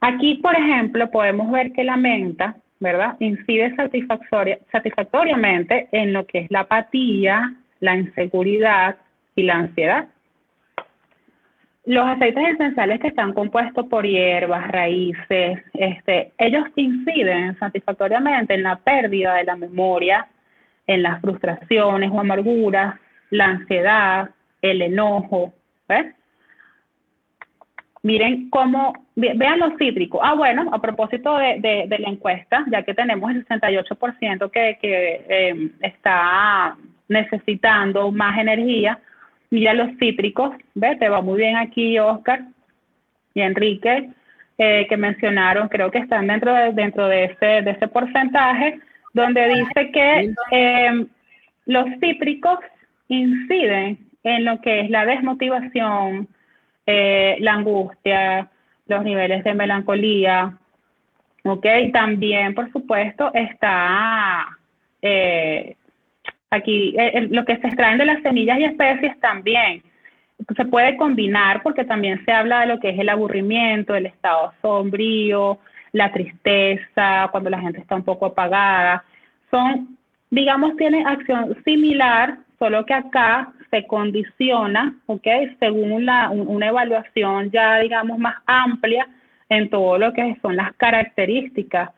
[0.00, 3.16] Aquí, por ejemplo, podemos ver que la menta, ¿verdad?
[3.18, 3.74] Incide
[4.70, 8.96] satisfactoriamente en lo que es la apatía, la inseguridad
[9.34, 10.08] y la ansiedad.
[11.88, 18.76] Los aceites esenciales que están compuestos por hierbas, raíces, este, ellos inciden satisfactoriamente en la
[18.76, 20.28] pérdida de la memoria,
[20.86, 22.96] en las frustraciones o amarguras,
[23.30, 24.28] la ansiedad,
[24.60, 25.54] el enojo.
[28.02, 30.20] Miren cómo, vean los cítricos.
[30.22, 35.70] Ah, bueno, a propósito de, la encuesta, ya que tenemos el 68% que, que eh,
[35.80, 36.76] está
[37.08, 38.98] necesitando más energía,
[39.50, 40.98] Mira los cítricos, ¿ves?
[40.98, 42.42] Te va muy bien aquí, Oscar
[43.34, 44.10] y Enrique,
[44.58, 48.80] eh, que mencionaron, creo que están dentro de, dentro de, ese, de ese porcentaje,
[49.14, 51.06] donde dice que em,
[51.66, 52.58] los cítricos
[53.08, 56.28] inciden en lo que es la desmotivación,
[56.86, 58.48] eh, la angustia,
[58.86, 60.58] los niveles de melancolía,
[61.44, 61.66] ¿ok?
[61.92, 64.46] También, por supuesto, está
[65.02, 65.76] eh,
[66.50, 69.82] Aquí eh, lo que se extraen de las semillas y especies también
[70.56, 74.52] se puede combinar porque también se habla de lo que es el aburrimiento, el estado
[74.62, 75.58] sombrío,
[75.92, 79.04] la tristeza, cuando la gente está un poco apagada.
[79.50, 79.98] Son,
[80.30, 85.26] digamos, tienen acción similar, solo que acá se condiciona, ¿ok?
[85.58, 89.06] Según una, una evaluación ya, digamos, más amplia
[89.48, 91.90] en todo lo que son las características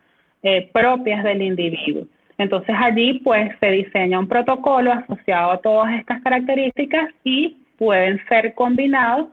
[0.43, 2.07] eh, propias del individuo.
[2.41, 8.55] Entonces allí pues se diseña un protocolo asociado a todas estas características y pueden ser
[8.55, 9.29] combinados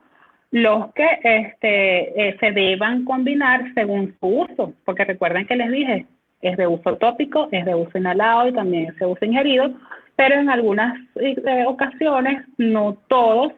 [0.52, 6.06] los que este, eh, se deban combinar según su uso, porque recuerden que les dije,
[6.42, 9.72] es de uso tópico, es de uso inhalado y también es de uso ingerido,
[10.18, 13.54] pero en algunas eh, ocasiones no todos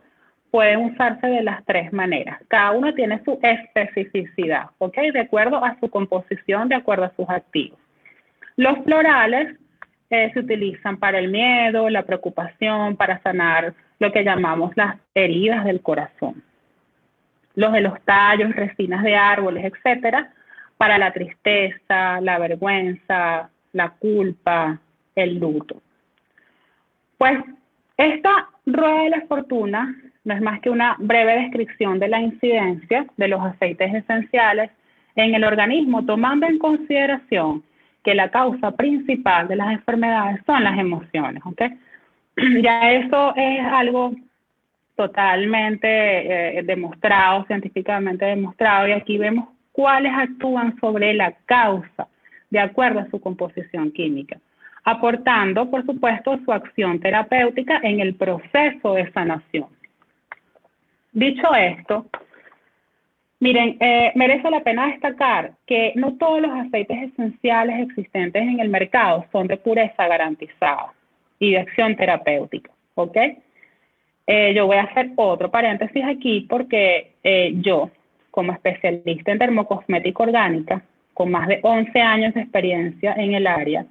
[0.51, 2.39] pueden usarse de las tres maneras.
[2.49, 4.95] Cada uno tiene su especificidad, ¿ok?
[5.12, 7.79] De acuerdo a su composición, de acuerdo a sus activos.
[8.60, 9.56] Los florales
[10.10, 15.63] eh, se utilizan para el miedo, la preocupación, para sanar lo que llamamos las heridas
[15.63, 16.43] del corazón.
[17.56, 20.34] Los de los tallos, resinas de árboles, etcétera,
[20.76, 24.78] para la tristeza, la vergüenza, la culpa,
[25.15, 25.82] el luto.
[27.17, 27.39] Pues
[27.95, 29.95] esta rueda de la fortuna
[30.26, 34.69] no es más que una breve descripción de la incidencia de los aceites esenciales
[35.15, 37.63] en el organismo, tomando en consideración
[38.03, 41.62] que la causa principal de las enfermedades son las emociones, ¿ok?
[42.63, 44.13] Ya eso es algo
[44.95, 52.07] totalmente eh, demostrado, científicamente demostrado, y aquí vemos cuáles actúan sobre la causa
[52.49, 54.38] de acuerdo a su composición química,
[54.83, 59.67] aportando, por supuesto, su acción terapéutica en el proceso de sanación.
[61.12, 62.07] Dicho esto,
[63.41, 68.67] Miren, eh, merece la pena destacar que no todos los aceites esenciales existentes en el
[68.67, 70.93] mercado son de pureza garantizada
[71.39, 73.17] y de acción terapéutica, ¿ok?
[74.28, 77.89] Eh, yo voy a hacer otro paréntesis aquí porque eh, yo,
[78.30, 83.86] como especialista en dermocosmética orgánica, con más de 11 años de experiencia en el área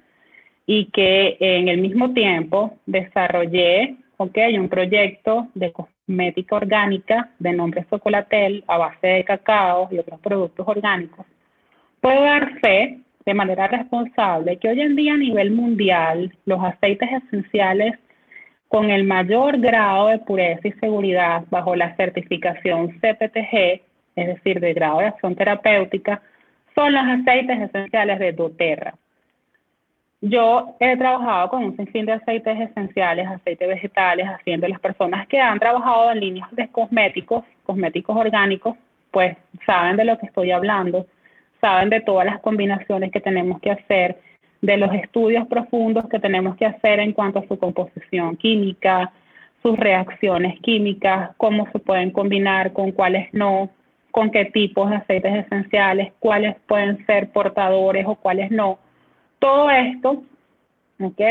[0.67, 4.37] y que en el mismo tiempo desarrollé, ¿ok?
[4.59, 10.67] Un proyecto de cosmética orgánica de nombre Socolatel a base de cacao y otros productos
[10.67, 11.25] orgánicos,
[12.01, 17.09] puedo dar fe de manera responsable que hoy en día a nivel mundial los aceites
[17.23, 17.97] esenciales
[18.67, 23.81] con el mayor grado de pureza y seguridad bajo la certificación CPTG,
[24.15, 26.21] es decir, de grado de acción terapéutica,
[26.75, 28.95] son los aceites esenciales de doTERRA.
[30.21, 35.39] Yo he trabajado con un sinfín de aceites esenciales, aceites vegetales, haciendo las personas que
[35.39, 38.75] han trabajado en líneas de cosméticos, cosméticos orgánicos,
[39.11, 41.07] pues saben de lo que estoy hablando.
[41.61, 44.17] saben de todas las combinaciones que tenemos que hacer,
[44.61, 49.11] de los estudios profundos que tenemos que hacer en cuanto a su composición química,
[49.61, 53.69] sus reacciones químicas, cómo se pueden combinar, con cuáles no,
[54.11, 58.79] con qué tipos de aceites esenciales, cuáles pueden ser portadores o cuáles no.
[59.39, 60.23] Todo esto,
[61.01, 61.21] ¿ok?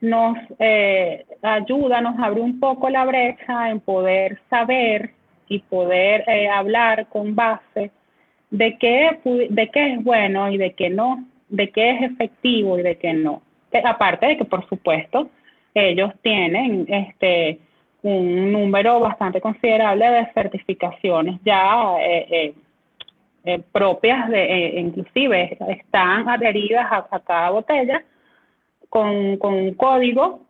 [0.00, 5.12] Nos eh, ayuda, nos abre un poco la brecha en poder saber
[5.48, 7.90] y poder eh, hablar con base
[8.50, 9.18] de qué,
[9.50, 13.12] de qué es bueno y de qué no, de qué es efectivo y de qué
[13.12, 13.42] no.
[13.84, 15.30] Aparte de que, por supuesto,
[15.74, 17.58] ellos tienen este
[18.02, 22.54] un número bastante considerable de certificaciones ya eh, eh,
[23.44, 28.02] eh, propias de inclusive están adheridas a, cada botella
[28.88, 30.40] con, con, un código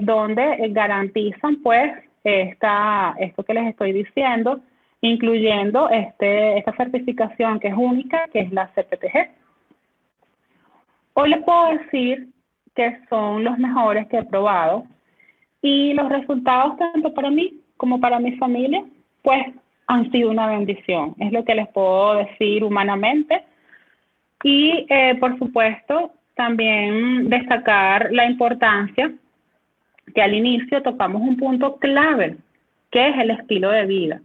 [0.00, 1.90] donde garantizan pues
[2.22, 4.60] esta, esto que les estoy diciendo
[5.00, 9.30] incluyendo este, esta certificación que es única que es la CPTG
[11.14, 12.28] hoy les puedo decir
[12.74, 14.84] que son los mejores que he probado
[15.62, 18.84] y los resultados, tanto para mí como para mi familia,
[19.22, 19.46] pues
[19.86, 21.14] han sido una bendición.
[21.18, 23.42] Es lo que les puedo decir humanamente.
[24.42, 29.12] Y, eh, por supuesto, también destacar la importancia
[30.14, 32.36] que al inicio tocamos un punto clave,
[32.90, 34.20] que es el estilo de vida.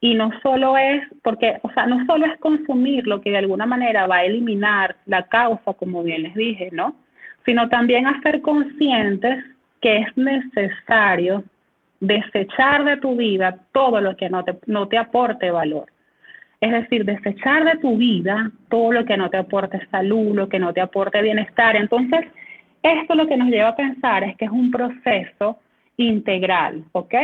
[0.00, 3.66] Y no solo es, porque, o sea, no solo es consumir lo que de alguna
[3.66, 6.94] manera va a eliminar la causa, como bien les dije, ¿no?
[7.44, 9.44] Sino también hacer conscientes
[9.80, 11.42] que es necesario
[12.00, 15.86] desechar de tu vida todo lo que no te, no te aporte valor.
[16.60, 20.58] Es decir, desechar de tu vida todo lo que no te aporte salud, lo que
[20.58, 21.76] no te aporte bienestar.
[21.76, 22.26] Entonces,
[22.82, 25.58] esto lo que nos lleva a pensar es que es un proceso
[25.96, 27.14] integral, ¿ok?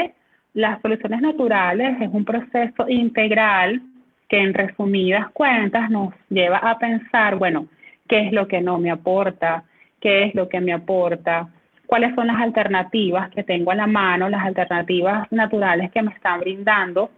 [0.55, 3.83] Las soluciones naturales es un proceso integral
[4.29, 7.67] que en resumidas cuentas nos lleva a pensar, bueno,
[8.09, 9.65] ¿qué es lo que no me aporta?
[10.01, 11.49] ¿Qué es lo que me aporta?
[11.87, 16.40] Cuáles son las alternativas que tengo a la mano, las alternativas naturales que me están
[16.40, 17.11] brindando,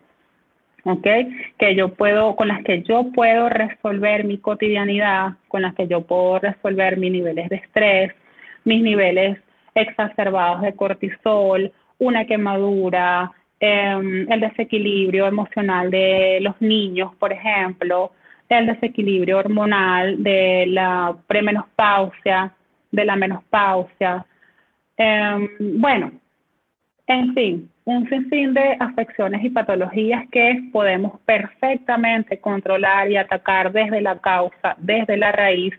[0.84, 1.06] ¿ok?
[1.58, 6.02] Que yo puedo, con las que yo puedo resolver mi cotidianidad, con las que yo
[6.02, 8.12] puedo resolver mis niveles de estrés,
[8.64, 9.38] mis niveles
[9.74, 18.12] exacerbados de cortisol, una quemadura, em, el desequilibrio emocional de los niños, por ejemplo,
[18.48, 22.52] el desequilibrio hormonal de la premenopausia,
[22.92, 24.24] de la menopausia,
[24.96, 25.48] Em,
[25.80, 26.12] bueno,
[27.06, 34.00] en fin, un sinfín de afecciones y patologías que podemos perfectamente controlar y atacar desde
[34.00, 35.74] la causa, desde la raíz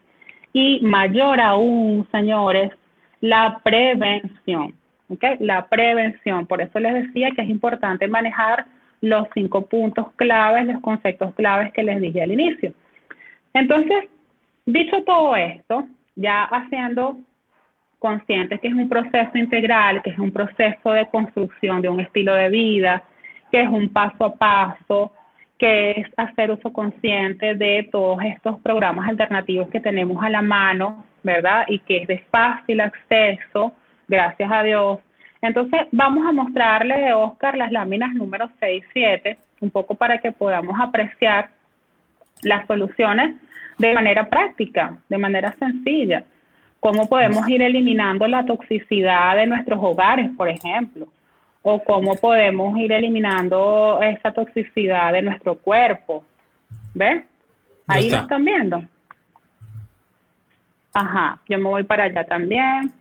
[0.54, 2.72] y mayor aún, señores,
[3.20, 4.74] la prevención.
[5.40, 6.46] La prevención.
[6.46, 8.66] Por eso les decía que es importante manejar
[9.02, 12.74] los cinco puntos claves, los conceptos claves que les dije al inicio.
[13.54, 14.06] Entonces,
[14.66, 17.18] dicho todo esto, ya haciendo
[18.00, 22.34] conscientes que es un proceso integral, que es un proceso de construcción de un estilo
[22.36, 23.04] de vida,
[23.52, 25.12] que es un paso a paso,
[25.58, 31.06] que es hacer uso consciente de todos estos programas alternativos que tenemos a la mano,
[31.24, 31.66] ¿verdad?
[31.68, 33.74] Y que es de fácil acceso,
[34.08, 35.00] gracias a Dios.
[35.42, 40.32] Entonces, vamos a mostrarle, Oscar, las láminas número 6 y 7, un poco para que
[40.32, 41.50] podamos apreciar
[42.44, 43.36] las soluciones
[43.80, 46.24] de manera práctica, de manera sencilla
[46.80, 51.08] cómo podemos ir eliminando la toxicidad de nuestros hogares, por ejemplo,
[51.62, 56.24] o cómo podemos ir eliminando esa toxicidad de nuestro cuerpo.
[56.94, 57.24] ¿Ves?
[57.88, 58.84] Ahí lo están viendo.
[60.94, 62.92] Ajá, yo me voy para allá también.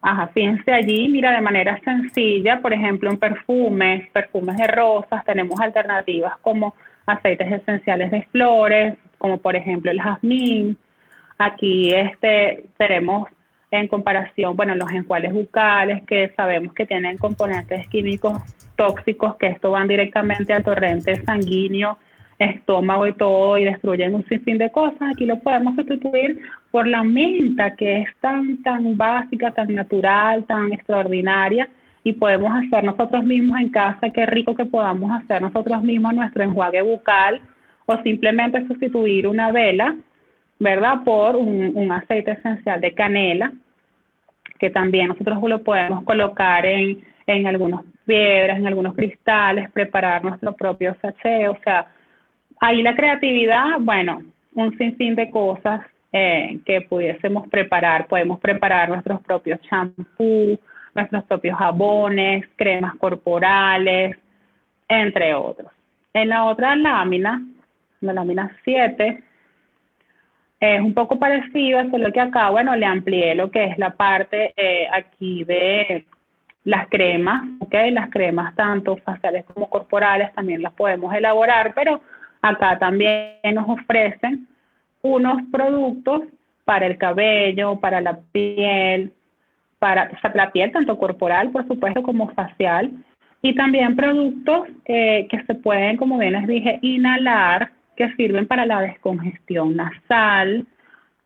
[0.00, 5.60] Ajá, fíjense allí, mira, de manera sencilla, por ejemplo, en perfumes, perfumes de rosas, tenemos
[5.60, 6.74] alternativas como
[7.06, 10.76] aceites esenciales de flores, como por ejemplo el jazmín,
[11.38, 13.28] Aquí este, tenemos
[13.70, 18.42] en comparación, bueno, los enjuagues bucales que sabemos que tienen componentes químicos
[18.76, 21.98] tóxicos que esto van directamente al torrente sanguíneo,
[22.38, 25.00] estómago y todo y destruyen un sinfín de cosas.
[25.12, 26.40] Aquí lo podemos sustituir
[26.70, 31.68] por la menta que es tan, tan básica, tan natural, tan extraordinaria
[32.04, 34.10] y podemos hacer nosotros mismos en casa.
[34.10, 37.40] Qué rico que podamos hacer nosotros mismos nuestro enjuague bucal
[37.86, 39.96] o simplemente sustituir una vela
[40.62, 41.02] ¿verdad?
[41.04, 43.52] Por un, aceite esencial de canela,
[44.60, 50.54] que también nosotros lo podemos colocar en, en algunas piedras, en algunos cristales, preparar nuestro
[50.54, 51.88] propio sachet, o sea,
[52.60, 54.22] ahí la creatividad, bueno,
[54.54, 55.80] un sinfín de cosas
[56.12, 60.60] eh, que pudiésemos preparar, podemos preparar nuestros propios champús,
[60.94, 64.16] nuestros propios jabones, cremas corporales,
[64.88, 65.72] entre otros.
[66.14, 67.42] En la otra lámina,
[68.00, 69.24] la lámina 7,
[70.62, 74.54] Es un poco parecido, solo que acá, bueno, le amplié lo que es la parte
[74.56, 76.06] eh, aquí de
[76.62, 77.74] las cremas, ¿ok?
[77.90, 82.00] Las cremas tanto faciales como corporales también las podemos elaborar, pero
[82.40, 84.46] acá también nos ofrecen
[85.02, 86.22] unos productos
[86.64, 89.12] para el cabello, para la piel,
[89.80, 92.92] para la piel tanto corporal, por supuesto, como facial,
[93.42, 98.66] y también productos eh, que se pueden, como bien les dije, inhalar, que sirven para
[98.66, 100.66] la descongestión nasal.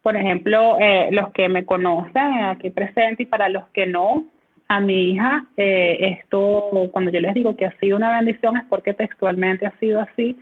[0.03, 4.25] Por ejemplo, eh, los que me conocen aquí presente y para los que no,
[4.69, 8.65] a mi hija, eh, esto, cuando yo les digo que ha sido una bendición, es
[8.69, 10.37] porque textualmente ha sido así.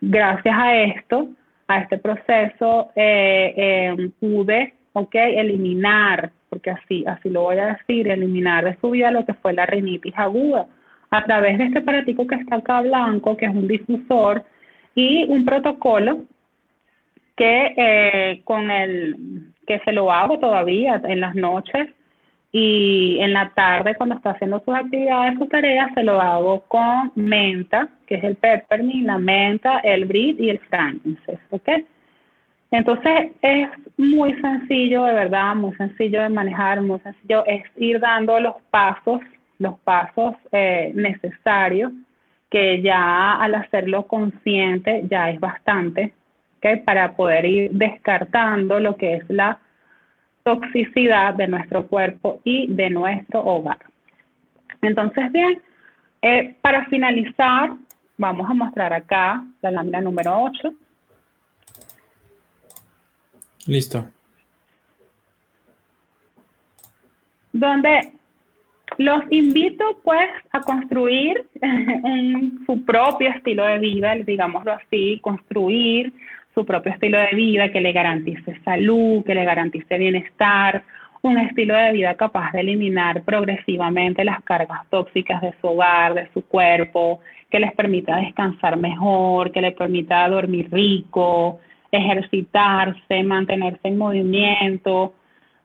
[0.00, 1.28] Gracias a esto,
[1.68, 2.90] a este proceso,
[4.20, 9.24] pude, ok, eliminar, porque así, así lo voy a decir, eliminar de su vida lo
[9.24, 10.66] que fue la rinitis aguda
[11.12, 14.44] a través de este aparatico que está acá blanco, que es un difusor,
[14.94, 16.24] y un protocolo
[17.36, 19.16] que eh, con el
[19.66, 21.88] que se lo hago todavía en las noches
[22.50, 27.12] y en la tarde cuando está haciendo sus actividades, sus tareas, se lo hago con
[27.14, 31.68] menta, que es el peppermint, la menta, el brit y el frankincense, ¿ok?
[32.70, 38.38] Entonces es muy sencillo, de verdad, muy sencillo de manejar, muy sencillo, es ir dando
[38.40, 39.20] los pasos
[39.62, 41.92] los pasos eh, necesarios,
[42.52, 46.12] que ya al hacerlo consciente ya es bastante,
[46.84, 49.58] para poder ir descartando lo que es la
[50.44, 53.78] toxicidad de nuestro cuerpo y de nuestro hogar.
[54.82, 55.62] Entonces, bien,
[56.20, 57.72] eh, para finalizar,
[58.18, 60.74] vamos a mostrar acá la lámina número 8.
[63.66, 64.06] Listo.
[67.50, 68.12] Donde
[68.98, 71.46] los invito pues a construir
[72.66, 76.12] su propio estilo de vida, digámoslo así, construir
[76.54, 80.82] su propio estilo de vida que le garantice salud, que le garantice bienestar,
[81.22, 86.28] un estilo de vida capaz de eliminar progresivamente las cargas tóxicas de su hogar, de
[86.34, 91.60] su cuerpo, que les permita descansar mejor, que les permita dormir rico,
[91.92, 95.14] ejercitarse, mantenerse en movimiento,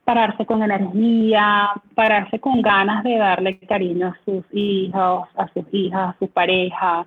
[0.08, 6.14] pararse con energía, pararse con ganas de darle cariño a sus hijos, a sus hijas,
[6.14, 7.04] a su pareja.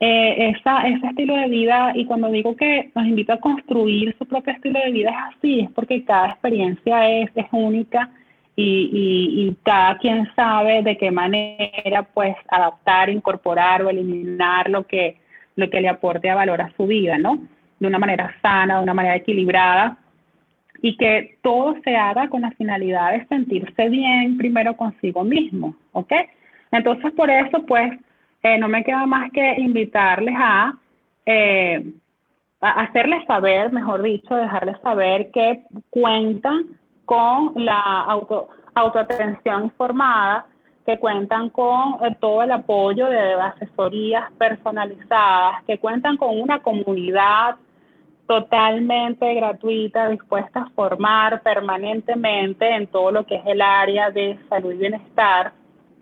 [0.00, 4.24] Eh, esa, ese estilo de vida, y cuando digo que nos invito a construir su
[4.24, 8.08] propio estilo de vida, es así, es porque cada experiencia es, es única
[8.56, 14.86] y, y, y, cada quien sabe de qué manera pues adaptar, incorporar o eliminar lo
[14.86, 15.18] que,
[15.56, 17.38] lo que le aporte a valor a su vida, ¿no?
[17.78, 19.98] De una manera sana, de una manera equilibrada,
[20.82, 26.12] y que todo se haga con la finalidad de sentirse bien primero consigo mismo, ¿ok?
[26.72, 27.92] Entonces, por eso, pues,
[28.42, 30.74] eh, no me queda más que invitarles a,
[31.26, 31.84] eh,
[32.60, 36.66] hacerles saber, mejor dicho, dejarles saber que cuentan
[37.04, 40.46] con la auto, autoatención informada,
[40.86, 47.56] que cuentan con eh, todo el apoyo de asesorías personalizadas, que cuentan con una comunidad
[48.30, 54.72] totalmente gratuita, dispuesta a formar permanentemente en todo lo que es el área de salud
[54.72, 55.52] y bienestar,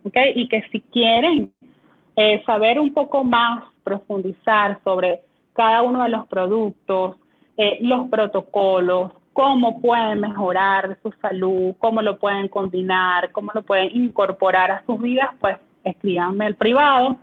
[0.05, 0.33] ¿okay?
[0.37, 1.51] Y que si quieren
[2.17, 5.23] eh, saber un poco más, profundizar sobre
[5.55, 7.17] cada uno de los productos,
[7.57, 13.89] eh, los protocolos, cómo pueden mejorar su salud, cómo lo pueden combinar, cómo lo pueden
[13.97, 17.17] incorporar a sus vidas, pues escríbanme el privado,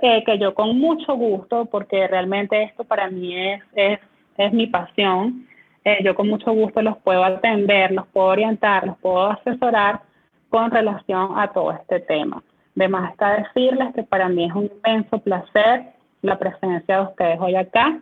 [0.00, 4.00] eh, que yo con mucho gusto, porque realmente esto para mí es, es
[4.40, 5.46] es mi pasión.
[5.84, 10.00] Eh, yo con mucho gusto los puedo atender, los puedo orientar, los puedo asesorar
[10.48, 12.42] con relación a todo este tema.
[12.76, 17.54] Además está decirles que para mí es un inmenso placer la presencia de ustedes hoy
[17.54, 17.98] acá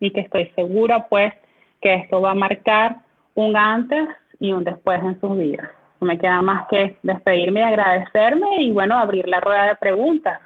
[0.00, 1.32] y que estoy segura pues
[1.80, 2.96] que esto va a marcar
[3.34, 5.68] un antes y un después en sus vidas.
[6.00, 10.40] No me queda más que despedirme y agradecerme y bueno, abrir la rueda de preguntas.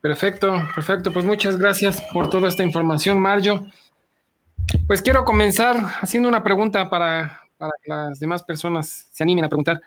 [0.00, 1.12] Perfecto, perfecto.
[1.12, 3.66] Pues muchas gracias por toda esta información, Mario.
[4.86, 9.80] Pues quiero comenzar haciendo una pregunta para, que las demás personas se animen a preguntar.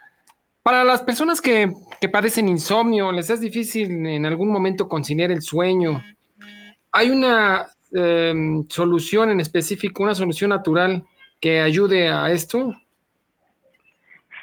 [0.62, 1.74] Para las personas que,
[2.12, 6.04] padecen insomnio, les es difícil en algún momento conciliar el sueño.
[6.92, 11.04] ¿Hay una em, solución en específico, una solución natural
[11.42, 12.74] que ayude a esto?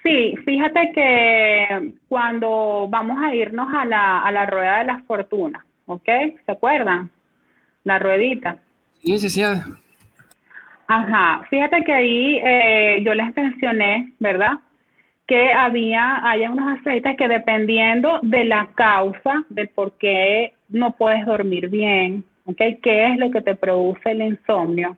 [0.02, 5.64] Sí, fíjate que cuando vamos a irnos a la, a la rueda de la fortuna,
[5.86, 6.08] ¿ok?
[6.46, 7.10] ¿Se acuerdan?
[7.84, 8.56] La ruedita.
[9.02, 9.42] Sí, sí, sí.
[10.86, 14.58] Ajá, fíjate que ahí eh, yo les mencioné, ¿verdad?
[15.26, 21.24] Que había, hay unos aceites que dependiendo de la causa, del por qué no puedes
[21.26, 22.78] dormir bien, ¿okay?
[22.78, 24.96] ¿Qué es lo que te produce el insomnio?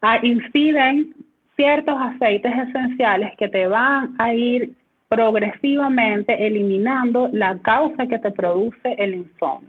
[0.00, 1.14] Ah, inciden
[1.60, 4.70] ciertos aceites esenciales que te van a ir
[5.10, 9.68] progresivamente eliminando la causa que te produce el insomnio.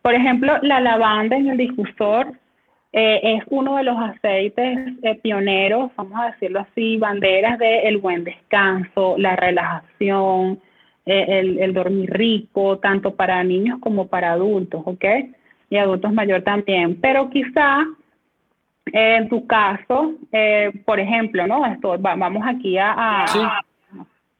[0.00, 2.34] Por ejemplo, la lavanda en el difusor
[2.92, 8.22] eh, es uno de los aceites eh, pioneros, vamos a decirlo así, banderas del buen
[8.22, 10.60] descanso, la relajación,
[11.04, 15.04] eh, el, el, dormir rico, tanto para niños como para adultos, ¿ok?
[15.68, 17.00] Y adultos mayores también.
[17.00, 17.84] Pero quizá
[18.86, 20.14] en tu caso,
[20.84, 21.66] por ejemplo, ¿no?
[21.66, 23.24] Esto, vamos aquí a,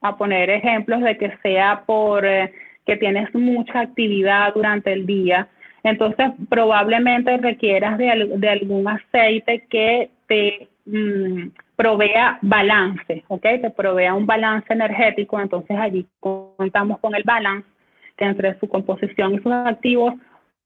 [0.00, 5.48] a, poner ejemplos de que sea por que tienes mucha actividad durante el día
[5.84, 13.42] entonces, probablemente requieras de, algún aceite que te mm, provea balance, ¿ok?
[13.42, 15.38] Te provea un balance energético.
[15.38, 17.68] Entonces, allí contamos con el balance,
[18.16, 20.14] que entre su composición y sus activos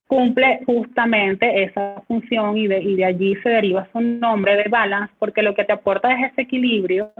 [0.09, 5.15] cumple justamente esa función y de, y de allí se deriva su nombre de balance,
[5.19, 7.13] porque lo que te aporta es ese equilibrio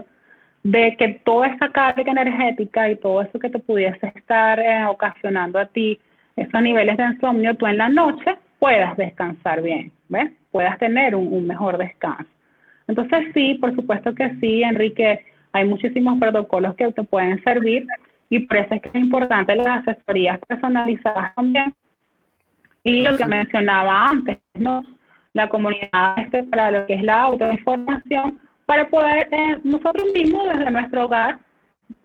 [0.63, 5.59] de que toda esa carga energética y todo eso que te pudiese estar eh, ocasionando
[5.59, 5.99] a ti
[6.35, 10.31] esos niveles de insomnio, tú en la noche puedas descansar bien, ¿ves?
[10.51, 12.29] Puedas tener un, mejor descanso.
[12.87, 17.85] Entonces sí, por supuesto que sí, Enrique, hay muchísimos protocolos que te pueden servir
[18.29, 21.73] y por eso es que es importante las asesorías personalizadas también.
[22.83, 24.83] Y lo que mencionaba antes, ¿no?
[25.33, 30.71] La comunidad este, para lo que es la autoinformación, para poder eh, nosotros mismos desde
[30.71, 31.39] nuestro hogar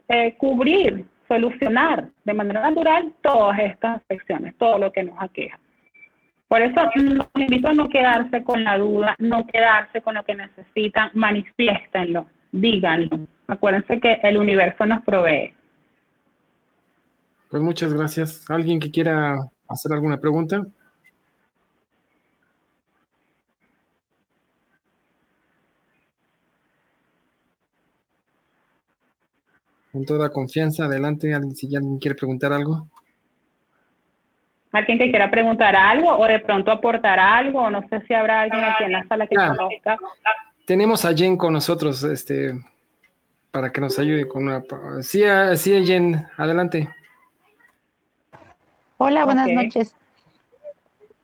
[0.08, 5.58] eh, cubrir solucionar de manera natural todas estas afecciones, todo lo que nos aqueja.
[6.48, 10.34] Por eso los invito a no quedarse con la duda, no quedarse con lo que
[10.34, 13.20] necesitan, manifiéstenlo, díganlo.
[13.48, 15.54] Acuérdense que el universo nos provee.
[17.50, 18.48] Pues muchas gracias.
[18.50, 19.36] ¿Alguien que quiera
[19.68, 20.66] hacer alguna pregunta?
[29.92, 31.32] Con toda confianza, adelante.
[31.54, 32.88] Si alguien quiere preguntar algo.
[34.72, 37.70] ¿Alguien que quiera preguntar algo o de pronto aportar algo?
[37.70, 39.96] No sé si habrá alguien aquí en la sala que ah, conozca.
[40.66, 42.54] Tenemos a Jen con nosotros, este,
[43.52, 44.64] para que nos ayude con una...
[45.00, 46.88] Sí, ah, sí Jen, adelante.
[48.98, 49.94] Hola, buenas noches.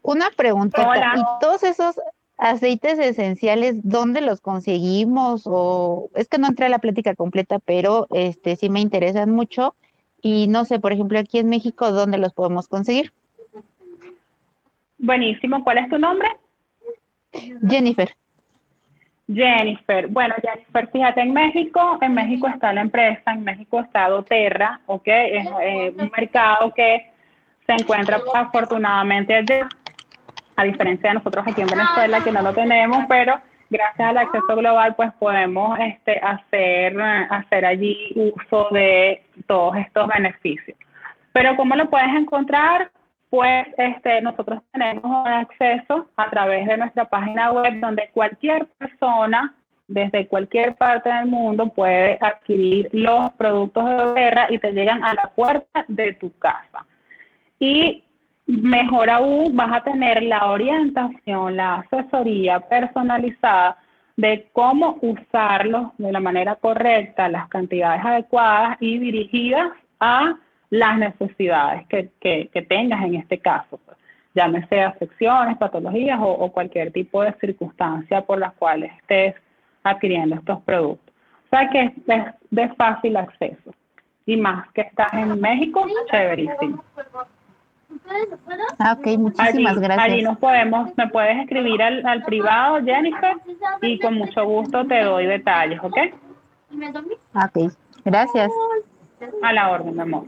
[0.02, 0.82] Una pregunta.
[1.16, 2.00] ¿Y todos esos
[2.36, 5.42] aceites esenciales, ¿dónde los conseguimos?
[5.44, 9.74] O es que no entré a la plática completa, pero este sí me interesan mucho.
[10.22, 13.12] Y no sé, por ejemplo, aquí en México, ¿dónde los podemos conseguir?
[14.98, 15.62] Buenísimo.
[15.64, 16.28] ¿Cuál es tu nombre?
[17.66, 18.14] Jennifer.
[19.32, 20.08] Jennifer.
[20.08, 25.06] Bueno, Jennifer, fíjate, en México, en México está la empresa, en México está doTERRA, ¿ok?
[25.06, 27.09] Es eh, un mercado que
[27.70, 29.68] se encuentra afortunadamente allá
[30.56, 33.40] a diferencia de nosotros aquí en Venezuela que no lo tenemos, pero
[33.70, 40.76] gracias al acceso global pues podemos este, hacer, hacer allí uso de todos estos beneficios.
[41.32, 42.90] Pero ¿cómo lo puedes encontrar?
[43.30, 49.54] Pues este, nosotros tenemos acceso a través de nuestra página web donde cualquier persona
[49.86, 55.14] desde cualquier parte del mundo puede adquirir los productos de guerra y te llegan a
[55.14, 56.84] la puerta de tu casa.
[57.60, 58.02] Y
[58.50, 63.78] Mejor aún, vas a tener la orientación, la asesoría personalizada
[64.16, 70.34] de cómo usarlos de la manera correcta, las cantidades adecuadas y dirigidas a
[70.70, 73.78] las necesidades que, que, tengas en este caso.
[74.34, 79.36] Llámese afecciones, patologías o, o, cualquier tipo de circunstancia por las cuales estés
[79.84, 81.14] adquiriendo estos productos.
[81.46, 83.72] O sea que es de fácil acceso.
[84.26, 86.82] Y más que estás en México, chéverísimo.
[88.78, 89.98] Ah, ok, muchísimas gracias.
[89.98, 93.36] Allí nos podemos, me puedes escribir al, privado, Jennifer,
[93.82, 95.96] y con mucho gusto te doy detalles, ¿ok?
[97.34, 97.72] Ok,
[98.04, 98.50] gracias.
[99.42, 100.24] A la orden, mi amor.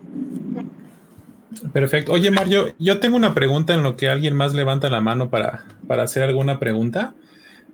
[1.73, 2.13] Perfecto.
[2.13, 5.65] Oye, Mario, yo tengo una pregunta en lo que alguien más levanta la mano para,
[5.87, 7.15] para hacer alguna pregunta.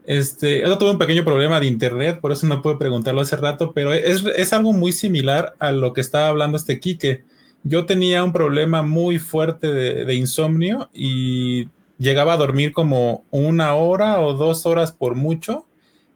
[0.04, 3.72] Este, yo tuve un pequeño problema de internet, por eso no puedo preguntarlo hace rato,
[3.72, 7.24] pero es, es algo muy similar a lo que estaba hablando este Quique
[7.62, 14.20] yo tenía un problema muy fuerte de, insomnio y llegaba a dormir como una hora
[14.20, 15.66] o dos horas por mucho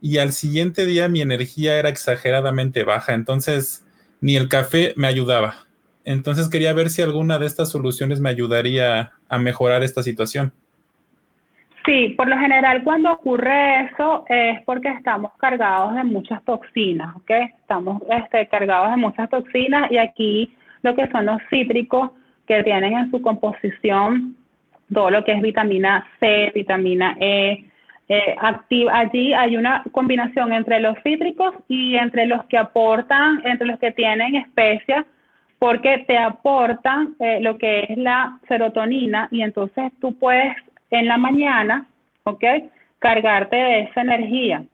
[0.00, 3.84] y al siguiente día mi energía era exageradamente baja, entonces
[4.20, 5.66] ni el café me ayudaba.
[6.04, 10.52] Entonces quería ver si alguna de estas soluciones me ayudaría a mejorar esta situación.
[11.84, 17.30] Sí, por lo general cuando ocurre eso es porque estamos cargados de muchas toxinas, ¿ok?
[17.60, 22.10] Estamos este, cargados de muchas toxinas y aquí lo que son los cítricos
[22.46, 24.36] que tienen en su composición
[24.92, 27.64] todo lo que es vitamina C, vitamina E.
[28.08, 33.66] Eh, activa, allí hay una combinación entre los cítricos y entre los que aportan, entre
[33.66, 35.06] los que tienen especias,
[35.58, 40.54] porque te aportan eh, lo que es la serotonina y entonces tú puedes
[40.90, 41.86] en la mañana,
[42.24, 42.44] ¿ok?
[42.98, 44.64] Cargarte de esa energía,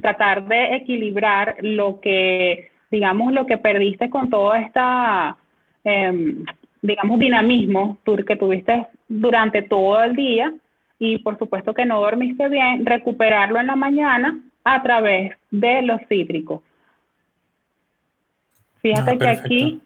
[0.00, 5.36] tratar de equilibrar lo que, digamos, lo que perdiste con toda esta
[5.84, 6.44] em,
[6.82, 10.52] digamos, dinamismo que tuviste durante todo el día
[10.98, 16.00] y por supuesto que no dormiste bien, recuperarlo en la mañana a través de los
[16.08, 16.62] cítricos.
[18.82, 19.80] Fíjate ah, que aquí,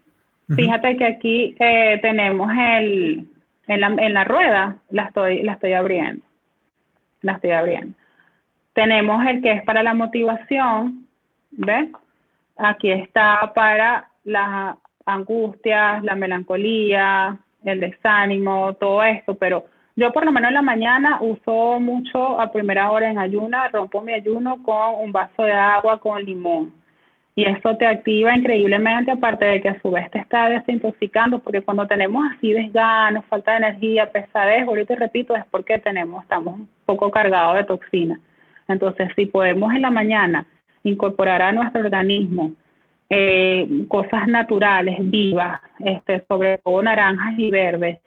[0.49, 3.27] fíjate que aquí eh, tenemos el,
[3.67, 6.25] en la, en la rueda, la estoy, la estoy abriendo,
[7.21, 7.95] la estoy abriendo.
[8.75, 11.07] Tenemos el que es para la motivación,
[11.51, 11.91] ¿ves?
[12.57, 14.77] Aquí está para la
[15.07, 19.65] angustias, la melancolía, el desánimo, todo esto, pero
[19.97, 24.01] yo por lo menos en la mañana uso mucho a primera hora en ayuna, rompo
[24.01, 26.73] mi ayuno con un vaso de agua con limón.
[27.35, 31.63] Y esto te activa increíblemente, aparte de que a su vez te está desintoxicando, porque
[31.63, 37.11] cuando tenemos así desgano, falta de energía, pesadez, ahorita repito, es porque tenemos, estamos poco
[37.11, 38.21] cargados de toxinas.
[38.69, 40.47] Entonces, si podemos en la mañana
[40.85, 42.53] incorporar a nuestro organismo
[43.15, 47.99] eh, cosas naturales, vivas, este, sobre todo naranjas y verdes,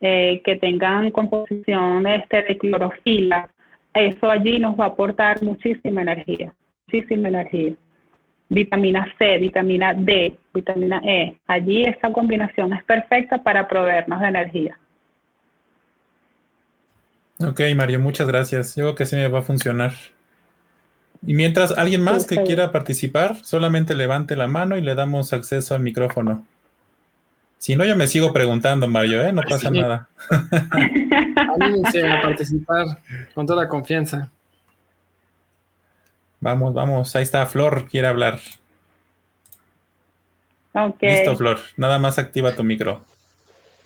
[0.00, 3.48] eh, que tengan composición este, de clorofila,
[3.92, 6.52] eso allí nos va a aportar muchísima energía,
[6.86, 7.74] muchísima energía.
[8.48, 14.78] Vitamina C, vitamina D, vitamina E, allí esa combinación es perfecta para proveernos de energía.
[17.40, 18.76] Ok, Mario, muchas gracias.
[18.76, 19.92] Yo creo que sí me va a funcionar.
[21.26, 25.74] Y mientras alguien más que quiera participar, solamente levante la mano y le damos acceso
[25.74, 26.46] al micrófono.
[27.58, 29.32] Si no, yo me sigo preguntando, Mario, ¿eh?
[29.32, 30.08] No pasa nada.
[31.60, 32.98] Anímense a participar
[33.34, 34.30] con toda confianza.
[36.40, 37.16] Vamos, vamos.
[37.16, 38.38] Ahí está, Flor quiere hablar.
[40.74, 41.16] Okay.
[41.16, 41.58] Listo, Flor.
[41.78, 43.02] Nada más activa tu micro.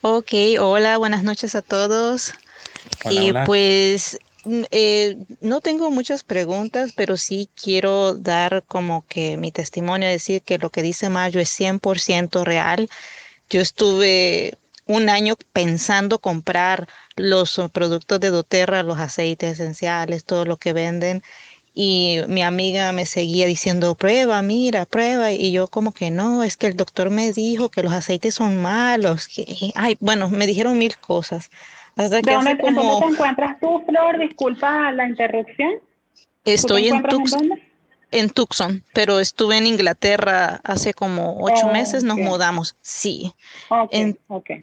[0.01, 2.35] Ok, hola, buenas noches a todos.
[3.09, 4.19] y pues
[4.71, 10.59] eh, no tengo muchas preguntas, pero sí quiero dar como que mi testimonio, decir que
[10.59, 12.89] lo que dice Mayo es 100% real.
[13.51, 20.57] Yo estuve un año pensando comprar los productos de doTERRA, los aceites esenciales, todo lo
[20.59, 21.23] que venden.
[21.75, 25.33] Y mi amiga me seguía diciendo, prueba, mira, prueba.
[25.33, 28.57] Y yo como que no, es que el doctor me dijo que los aceites son
[28.63, 29.29] malos.
[29.35, 31.51] Que, ay, bueno, me dijeron mil cosas.
[31.99, 34.19] ¿De dónde, te encuentras tú, Flor?
[34.19, 35.81] Disculpa la interrupción.
[36.45, 37.51] Estoy en Tucson,
[38.13, 43.35] en Tucson, pero estuve en Inglaterra hace como ocho oh, meses, nos mudamos, sí.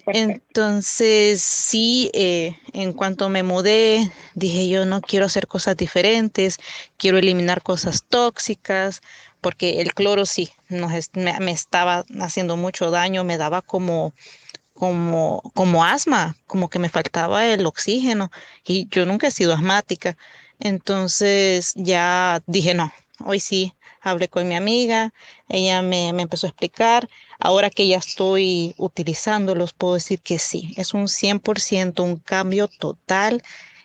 [0.08, 6.58] entonces, sí, eh, en cuanto me mudé, dije yo no quiero hacer cosas diferentes,
[6.98, 9.02] quiero eliminar cosas tóxicas,
[9.42, 14.14] porque el cloro sí, nos, me estaba haciendo mucho daño, me daba como
[14.76, 18.32] como, como asma, como que me faltaba el oxígeno
[18.66, 20.18] y yo nunca he sido asmática.
[20.60, 22.94] Entonces ya dije, no,
[23.26, 25.14] hoy sí, hablé con mi amiga,
[25.50, 27.10] ella me, me empezó a explicar,
[27.40, 33.42] ahora que ya estoy utilizándolos, puedo decir que sí, es un 100%, un cambio total.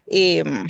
[0.06, 0.66] Em,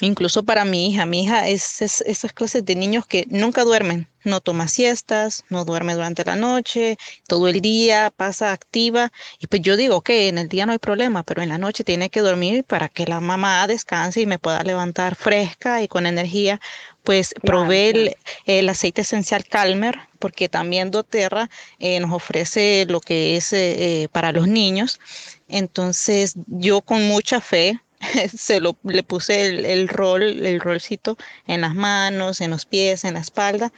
[0.00, 4.08] incluso para mi hija, mi hija es, es esas clases de niños que nunca duermen,
[4.24, 9.12] no toma siestas, no duerme durante la noche, todo el día pasa activa.
[9.38, 11.84] Y pues yo digo, que en el día no hay problema, pero en la noche
[11.84, 16.06] tiene que dormir para que la mamá descanse y me pueda levantar fresca y con
[16.06, 16.60] energía.
[17.02, 18.16] Pues probé
[18.46, 24.08] el, aceite esencial Calmer, porque también doTERRA eh, nos ofrece lo que es eh, eh,
[24.08, 25.00] para los niños.
[25.48, 27.78] Entonces yo con mucha fe
[28.36, 33.04] se lo le puse el, el, rol, el rolcito en las manos, en los pies,
[33.04, 33.72] en la espalda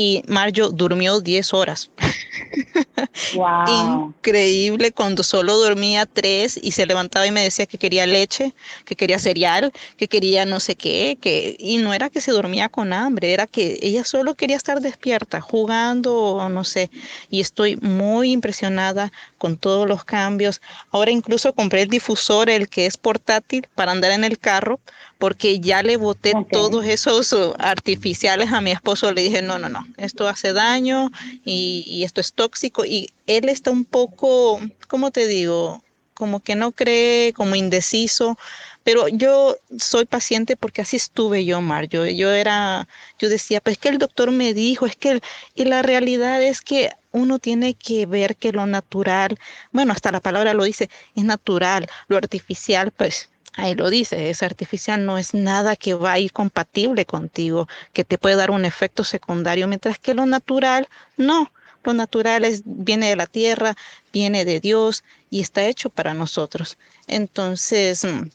[0.00, 1.90] y Mario durmió 10 horas.
[3.68, 8.54] Increíble cuando solo dormía 3 y se levantaba y me decía que quería leche,
[8.86, 12.70] que quería cereal, que quería no sé qué, que y no era que se dormía
[12.70, 16.90] con hambre, era que ella solo quería estar despierta, jugando o no sé.
[17.28, 20.62] Y estoy muy impresionada con todos los cambios.
[20.92, 24.80] Ahora incluso compré el difusor, el que es portátil para andar en el carro
[25.20, 29.12] porque ya le boté todos esos uh, artificiales a mi esposo.
[29.12, 31.10] Le dije, no, no, no, esto hace daño
[31.44, 32.86] y, esto es tóxico.
[32.86, 34.58] Y él está un poco,
[34.88, 35.84] ¿cómo te digo?
[36.14, 38.38] Como que no cree, como indeciso.
[38.82, 41.86] Pero yo soy paciente porque así estuve yo, Mar.
[41.86, 45.20] Yo, era, yo decía, pues que el doctor me dijo, es que,
[45.54, 49.38] y la realidad es que uno tiene que ver que lo natural,
[49.72, 54.42] bueno, hasta la palabra lo dice, es natural, lo artificial, pues ahí lo dice, es
[54.42, 58.64] artificial, no es nada que va a ir compatible contigo, que te puede dar un
[58.64, 61.52] efecto secundario, mientras que lo natural, no.
[61.82, 63.74] Lo natural es, viene de la tierra,
[64.12, 66.76] viene de Dios y está hecho para nosotros.
[67.06, 68.28] Entonces, mm,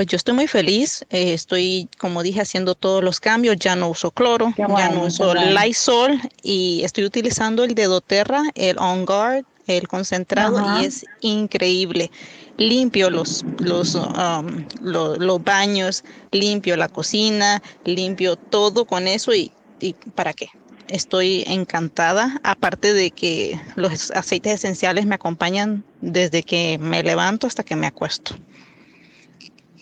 [0.00, 3.90] pues yo estoy muy feliz, eh, estoy, como dije, haciendo todos los cambios, ya no
[3.90, 9.44] uso cloro, ya no uso Lysol y estoy utilizando el de doTERRA, el On Guard,
[9.66, 12.10] el concentrado y es increíble.
[12.56, 19.92] Limpio los, los, um, los, baños, limpio la cocina, limpio todo con eso y, y
[20.14, 20.48] ¿para qué?
[20.88, 27.62] Estoy encantada, aparte de que los aceites esenciales me acompañan desde que me levanto hasta
[27.62, 28.34] que me acuesto.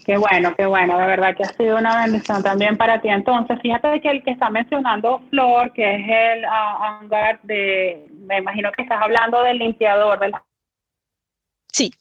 [0.09, 3.11] Qué bueno, qué bueno, de verdad que ha sido una bendición también para ti.
[3.11, 7.07] Entonces, fíjate que el que está mencionando Flor, que es el uh,
[7.43, 10.41] de, me imagino que estás hablando del limpiador, ¿verdad?
[11.71, 11.93] Sí,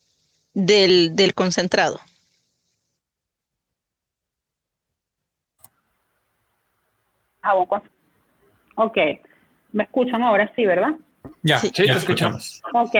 [0.54, 2.00] del, del concentrado.
[8.76, 8.98] Ok,
[9.74, 10.94] me escuchan ahora sí, ¿verdad?
[11.42, 12.62] Ya, sí, te escuchamos.
[12.74, 12.96] Ok,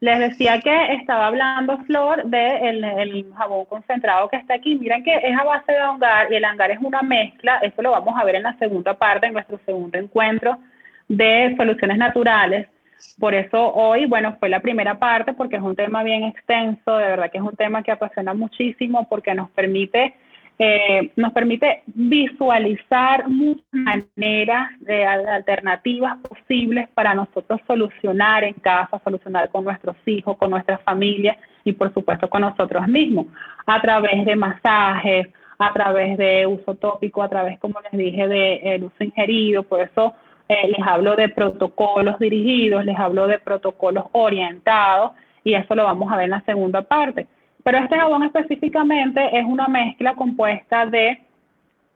[0.00, 4.76] les decía que estaba hablando Flor del de el jabón concentrado que está aquí.
[4.76, 7.58] Miren que es a base de hangar y el hangar es una mezcla.
[7.62, 10.58] Esto lo vamos a ver en la segunda parte, en nuestro segundo encuentro
[11.08, 12.68] de soluciones naturales.
[13.18, 17.06] Por eso hoy, bueno, fue la primera parte porque es un tema bien extenso, de
[17.06, 20.14] verdad que es un tema que apasiona muchísimo porque nos permite
[20.58, 23.64] eh, nos permite visualizar muchas
[24.16, 30.78] maneras de alternativas posibles para nosotros solucionar en casa, solucionar con nuestros hijos, con nuestra
[30.78, 33.26] familia y por supuesto con nosotros mismos,
[33.66, 35.28] a través de masajes,
[35.58, 39.62] a través de uso tópico, a través, como les dije, de uso ingerido.
[39.62, 40.14] Por eso
[40.48, 45.12] eh, les hablo de protocolos dirigidos, les hablo de protocolos orientados
[45.44, 47.26] y eso lo vamos a ver en la segunda parte.
[47.68, 51.20] Pero este jabón específicamente es una mezcla compuesta de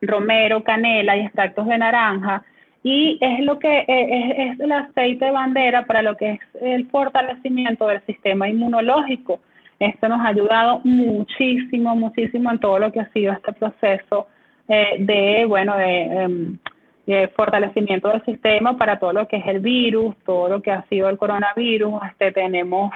[0.02, 2.44] romero, canela y extractos de naranja
[2.82, 6.90] y es lo que eh, es, el aceite de bandera para lo que es el
[6.90, 9.40] fortalecimiento del sistema inmunológico.
[9.78, 14.26] Esto nos ha ayudado muchísimo, muchísimo en todo lo que ha sido este proceso
[14.68, 16.58] eh, de, bueno, em,
[17.06, 20.84] de, fortalecimiento del sistema para todo lo que es el virus, todo lo que ha
[20.90, 21.94] sido el coronavirus.
[22.10, 22.92] Este, tenemos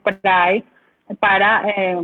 [0.00, 0.64] spray
[1.18, 1.96] para eh,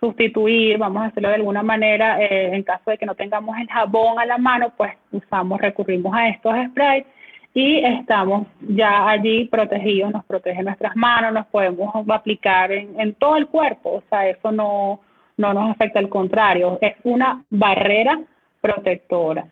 [0.00, 3.68] sustituir, vamos a hacerlo de alguna manera, eh, en caso de que no tengamos el
[3.68, 7.06] jabón a la mano, pues usamos, recurrimos a estos sprays
[7.54, 13.46] y estamos ya allí protegidos, nos protege nuestras manos, nos podemos aplicar en, todo el
[13.46, 15.00] cuerpo, o sea, eso no,
[15.36, 18.20] no nos afecta, al contrario, es una barrera
[18.60, 19.46] protectora.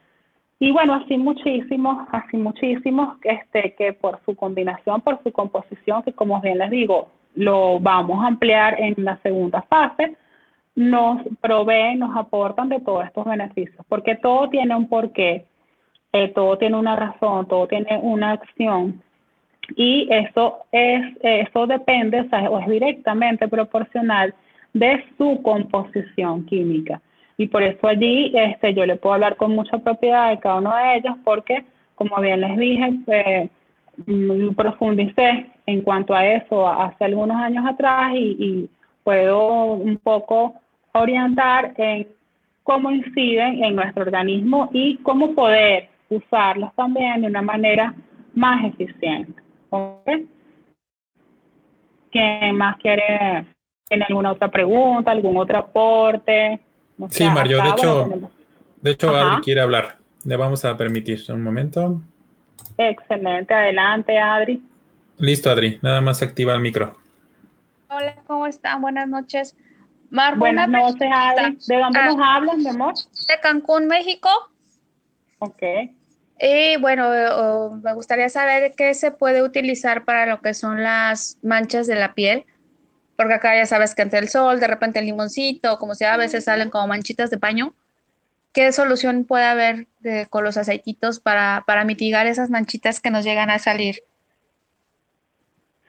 [0.63, 6.13] Y bueno, así muchísimos, así muchísimos, este, que por su combinación, por su composición, que
[6.13, 10.17] como bien les digo, lo vamos a ampliar en la segunda fase,
[10.77, 15.47] nos proveen, nos aportan de todos estos beneficios, porque todo tiene un porqué,
[16.13, 19.03] eh, todo tiene una razón, todo tiene una acción
[19.75, 24.33] y eso es eso depende, o es directamente proporcional
[24.75, 27.03] de su composición química.
[27.43, 30.77] Y por eso allí este, yo le puedo hablar con mucha propiedad de cada uno
[30.77, 31.65] de ellos, porque
[31.97, 33.51] como bien les dije, eh,
[34.57, 38.71] profundicé en cuanto a eso hace algunos años atrás y,
[39.03, 40.55] puedo un poco
[40.93, 42.07] orientar en
[42.63, 47.93] cómo inciden en nuestro organismo y cómo poder usarlos también de una manera
[48.35, 49.43] más eficiente.
[49.71, 50.29] ¿Okay?
[52.13, 53.47] ¿Quién más quiere?
[53.89, 56.61] ¿Tiene alguna otra pregunta, algún otro aporte?
[57.11, 58.31] Sí, Mario, de hecho,
[58.81, 59.99] de hecho Adri quiere hablar.
[60.25, 62.01] Le vamos a permitir un momento.
[62.79, 64.63] Excelente, adelante Adri.
[65.19, 66.97] Listo Adri, nada más activa el micro.
[67.89, 68.81] Hola, ¿cómo están?
[68.81, 69.57] Buenas noches.
[70.11, 71.59] Mar, Buenas noches Adri.
[71.67, 72.95] ¿De dónde nos ah, hablan, mi amor?
[73.29, 74.29] De Cancún, México.
[75.39, 75.63] Ok.
[76.41, 81.87] Y bueno, me gustaría saber qué se puede utilizar para lo que son las manchas
[81.87, 82.45] de la piel,
[83.17, 86.17] porque acá ya sabes que ante el sol, de repente el limoncito, como sea, a
[86.17, 87.75] veces salen como manchitas de paño.
[88.53, 89.87] ¿qué solución puede haber
[90.31, 93.97] con los aceititos para, para mitigar esas manchitas que nos llegan a salir?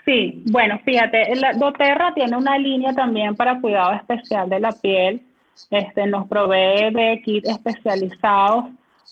[0.05, 5.21] Sí, bueno, fíjate, la doTERRA tiene una línea también para cuidado especial de la piel.
[5.69, 8.65] Este, nos provee de kits especializados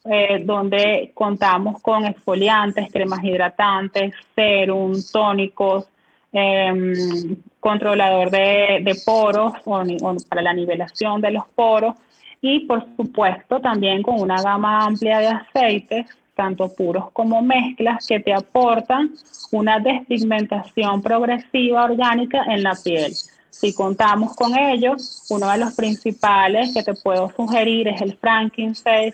[0.06, 5.88] eh, donde contamos con exfoliantes, cremas hidratantes, serum, tónicos,
[6.34, 9.84] em, controlador de, poros o,
[10.28, 11.96] para la nivelación de los poros
[12.42, 18.20] y por supuesto también con una gama amplia de aceites tanto puros como mezclas, que
[18.20, 19.12] te aportan
[19.52, 23.14] una despigmentación progresiva orgánica en la piel.
[23.50, 29.14] Si contamos con ellos, uno de los principales que te puedo sugerir es el frankincense,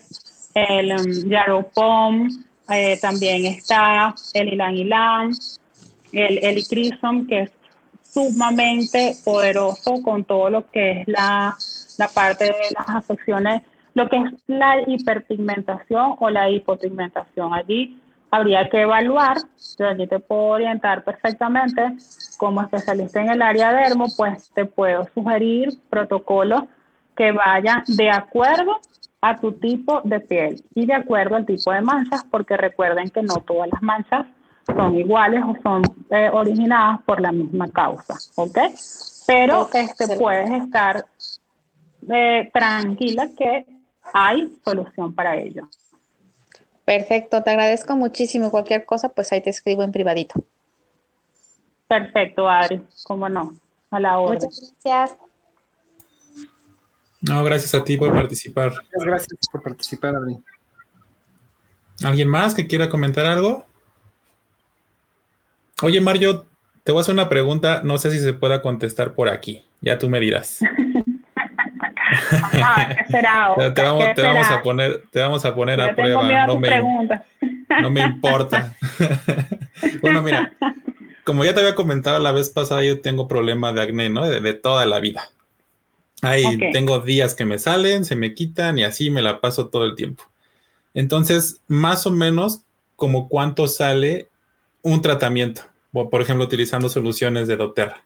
[0.53, 2.29] el um, yarrow pom,
[2.69, 5.31] eh, también está el ilan ilan,
[6.11, 7.51] el helichrysum, que es
[8.09, 11.55] sumamente poderoso con todo lo que es la,
[11.97, 13.61] la parte de las afecciones,
[13.93, 17.53] lo que es la hiperpigmentación o la hipopigmentación.
[17.53, 17.99] Allí
[18.31, 19.37] habría que evaluar,
[19.77, 21.81] yo allí te puedo orientar perfectamente
[22.37, 26.63] como especialista en el área dermo, pues te puedo sugerir protocolos
[27.15, 28.79] que vayan de acuerdo
[29.21, 33.23] a tu tipo de piel y de acuerdo al tipo de manchas, porque recuerden que
[33.23, 34.27] no todas las manchas
[34.75, 38.57] son iguales o son eh, originadas por la misma causa, ¿ok?
[39.25, 41.05] Pero este, puedes estar
[42.09, 43.65] eh, tranquila que
[44.13, 45.67] hay solución para ello.
[46.85, 48.49] Perfecto, te agradezco muchísimo.
[48.49, 50.41] Cualquier cosa, pues ahí te escribo en privadito.
[51.87, 53.53] Perfecto, Adri, cómo no,
[53.91, 54.39] a la hora.
[54.39, 55.17] Muchas gracias.
[57.19, 58.71] No, gracias a ti por participar.
[58.71, 60.37] Muchas gracias por participar, Adri.
[62.03, 63.65] ¿Alguien más que quiera comentar algo?
[65.83, 66.47] Oye, Mario,
[66.83, 69.97] te voy a hacer una pregunta, no sé si se pueda contestar por aquí, ya
[69.97, 70.59] tú me dirás.
[72.53, 73.53] Ah, ¿qué será?
[73.75, 76.47] te, vamos, te vamos, a poner, te vamos a poner a prueba.
[76.47, 76.81] No me,
[77.81, 78.75] no me importa.
[80.01, 80.53] bueno, mira,
[81.23, 84.27] como ya te había comentado la vez pasada, yo tengo problema de acné, ¿no?
[84.27, 85.29] De, toda la vida.
[86.21, 89.85] Ahí tengo días que me salen, se me quitan y así me la paso todo
[89.85, 90.23] el tiempo.
[90.93, 92.61] Entonces, más o menos,
[92.95, 94.29] como cuánto sale
[94.87, 95.61] un tratamiento,
[95.91, 97.97] por ejemplo, utilizando soluciones de doTERRA.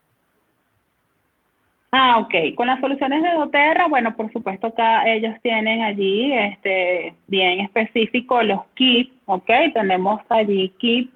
[1.91, 2.55] Ah, ok.
[2.55, 8.41] Con las soluciones de doTERRA, bueno, por supuesto que ellos tienen allí, este, bien específico
[8.43, 9.49] los kits, ok.
[9.73, 11.11] Tenemos allí kits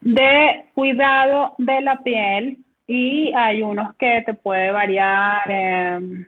[0.00, 6.24] de cuidado de la piel y hay unos que te puede variar, em,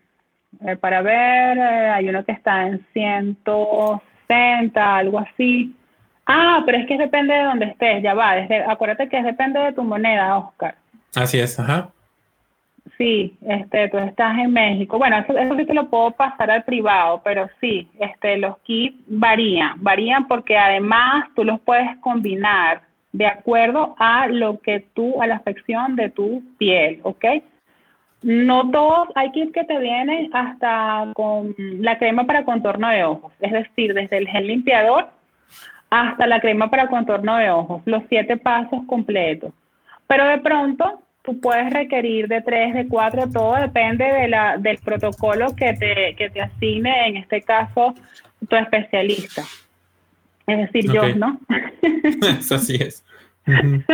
[0.67, 5.73] eh, para ver, eh, hay uno que está en 160, algo así.
[6.27, 8.37] Ah, pero es que depende de dónde estés, ya va.
[8.37, 10.75] Desde, acuérdate que depende de tu moneda, Oscar.
[11.15, 11.91] Así es, ajá.
[12.99, 14.99] Sí, este, tú estás en México.
[14.99, 18.97] Bueno, eso, eso sí te lo puedo pasar al privado, pero sí, este, los kits
[19.07, 25.27] varían, varían porque además tú los puedes combinar de acuerdo a lo que tú, a
[25.27, 27.25] la afección de tu piel, ¿ok?
[28.23, 33.33] No todos, hay kits que te vienen hasta con la crema para contorno de ojos,
[33.41, 35.09] es decir, desde el gel limpiador
[35.93, 39.53] hasta la crema para contorno de ojos, los siete pasos completos.
[40.07, 44.79] Pero de pronto tú puedes requerir de tres, de cuatro, todo depende de la, del
[44.79, 47.95] protocolo que te, que te asigne, en este caso,
[48.49, 49.43] tu especialista.
[50.47, 51.39] Es decir, yo, ¿no?
[52.51, 53.05] Así es.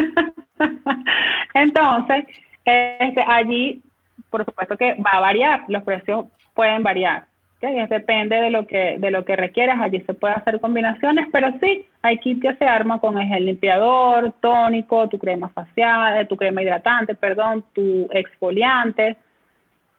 [1.54, 2.26] Entonces,
[2.64, 3.82] este, allí,
[4.30, 7.27] por supuesto que va a variar, los precios pueden variar.
[7.60, 11.86] Depende de lo que de lo que requieras, allí se puede hacer combinaciones, pero sí,
[12.02, 17.16] hay kit que se arma con el limpiador, tónico, tu crema facial, tu crema hidratante,
[17.16, 19.16] perdón, tu exfoliante.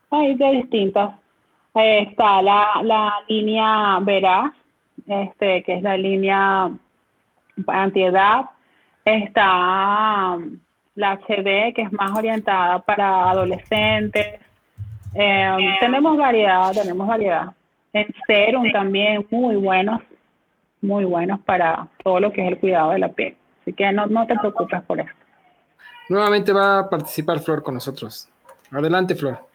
[0.09, 1.11] Hay de distintos.
[1.75, 4.53] está la, la línea Veraz,
[5.05, 6.71] este, que es la línea
[7.67, 8.45] antiedad.
[9.03, 10.37] Está
[10.95, 14.39] la HD, que es más orientada para adolescentes
[15.15, 17.53] eh, tenemos variedad, tenemos variedad.
[17.93, 20.01] En serum también, muy buenos,
[20.81, 23.35] muy buenos para todo lo que es el cuidado de la piel.
[23.61, 25.11] Así que no, no te preocupes por eso.
[26.09, 28.27] Nuevamente va a participar Flor con nosotros.
[28.71, 29.47] Adelante, Flor.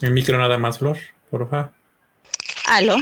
[0.00, 0.98] El micro nada más, Flor,
[1.30, 1.70] por favor.
[2.68, 2.96] ¿Aló?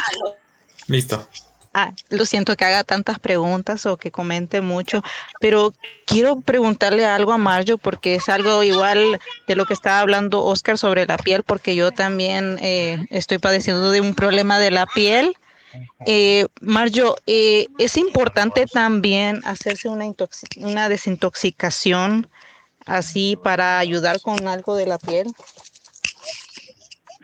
[0.87, 1.27] Listo.
[1.73, 5.03] Ah, lo siento que haga tantas preguntas o que comente mucho,
[5.39, 5.73] pero
[6.05, 10.79] quiero preguntarle algo a Mario porque es algo igual de lo que estaba hablando Oscar
[10.79, 15.37] sobre la piel, porque yo también eh, estoy padeciendo de un problema de la piel.
[16.07, 20.07] Eh, Mario, eh, es importante también hacerse una,
[20.57, 22.29] una desintoxicación
[22.85, 25.33] así para ayudar con algo de la piel.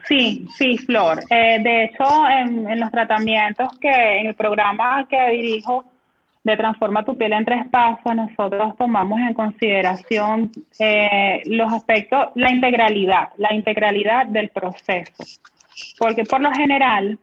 [0.06, 1.20] Sí, sí, Flor.
[1.30, 5.84] Eh, de hecho, en, los tratamientos que en el programa que dirijo
[6.44, 12.52] de Transforma tu piel en tres pasos, nosotros tomamos en consideración eh, los aspectos, la
[12.52, 15.24] integralidad, la integralidad del proceso.
[15.98, 17.18] Porque por lo general,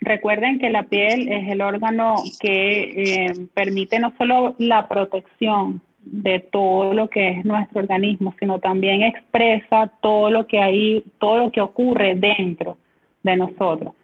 [0.00, 6.40] recuerden que la piel es el órgano que eh, permite no solo la protección de
[6.40, 11.52] todo lo que es nuestro organismo, sino también expresa todo lo que hay, todo lo
[11.52, 12.78] que ocurre dentro
[13.22, 13.94] de nosotros.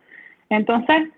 [0.48, 1.08] Entonces,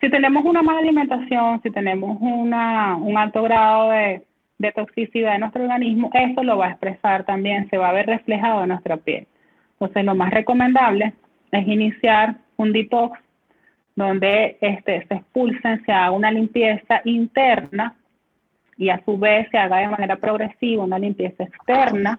[0.00, 4.22] si tenemos una mala alimentación, si tenemos una, un alto grado de,
[4.58, 8.06] de toxicidad en nuestro organismo, eso lo va a expresar también, se va a ver
[8.06, 9.26] reflejado en nuestra piel.
[9.72, 11.12] Entonces, lo más recomendable
[11.52, 13.18] es iniciar un detox
[13.96, 17.94] donde este, se expulsen, se haga una limpieza interna
[18.76, 22.18] y a su vez se haga de manera progresiva una limpieza externa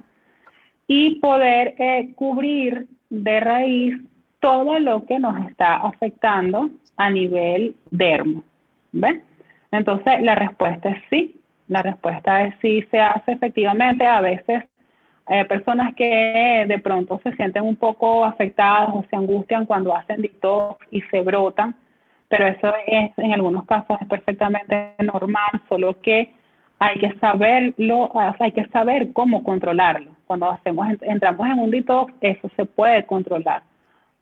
[0.88, 3.95] y poder eh, cubrir de raíz
[4.39, 8.43] todo lo que nos está afectando a nivel dermo.
[8.91, 9.24] ¿Ven?
[9.72, 11.41] Entonces, la respuesta es sí.
[11.68, 14.06] La respuesta es sí, se hace efectivamente.
[14.06, 14.64] A veces
[15.28, 20.22] eh, personas que de pronto se sienten un poco afectadas o se angustian cuando hacen
[20.22, 21.76] detox y se brotan,
[22.28, 26.32] pero eso es en algunos casos es perfectamente normal, solo que
[26.80, 30.11] hay que saberlo, hay que saber cómo controlarlo.
[30.28, 33.63] Cuando hacemos, entramos en un detox, eso se puede controlar.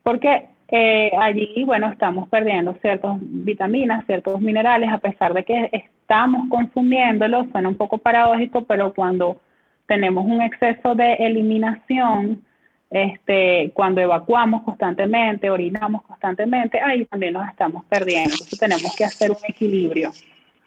[0.02, 6.48] Porque eh, allí, bueno, estamos perdiendo ciertas vitaminas, ciertos minerales, a pesar de que estamos
[6.48, 9.40] consumiéndolos, suena un poco paradójico, pero cuando
[9.86, 12.42] tenemos un exceso de eliminación,
[12.90, 18.30] este, cuando evacuamos constantemente, orinamos constantemente, ahí también nos estamos perdiendo.
[18.32, 20.12] Entonces tenemos que hacer un equilibrio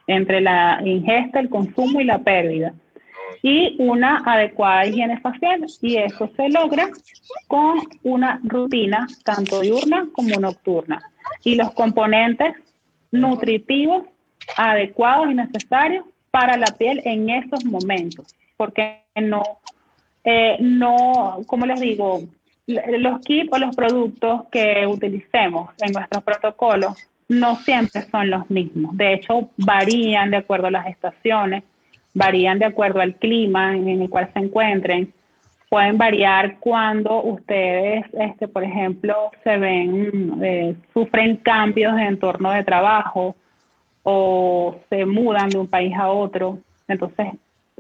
[0.07, 2.73] entre la ingesta, el consumo y la pérdida.
[3.43, 5.65] Y una adecuada higiene facial.
[5.81, 6.89] Y eso se logra
[7.47, 11.01] con una rutina tanto diurna como nocturna.
[11.43, 12.55] Y los componentes
[13.11, 14.05] nutritivos
[14.55, 18.33] adecuados y necesarios para la piel en esos momentos.
[18.55, 19.43] Porque no,
[20.23, 22.21] eh, no, como les digo,
[22.65, 26.95] los kits o los productos que utilicemos en nuestros protocolos
[27.29, 28.95] no siempre son los mismos.
[28.95, 31.63] De hecho, varían de acuerdo a las estaciones,
[32.13, 35.13] varían de acuerdo al clima en el cual se encuentren.
[35.69, 42.63] Pueden variar cuando ustedes, este, por ejemplo, se ven, eh, sufren cambios de entorno de
[42.63, 43.35] trabajo
[44.03, 46.59] o se mudan de un país a otro.
[46.87, 47.27] Entonces,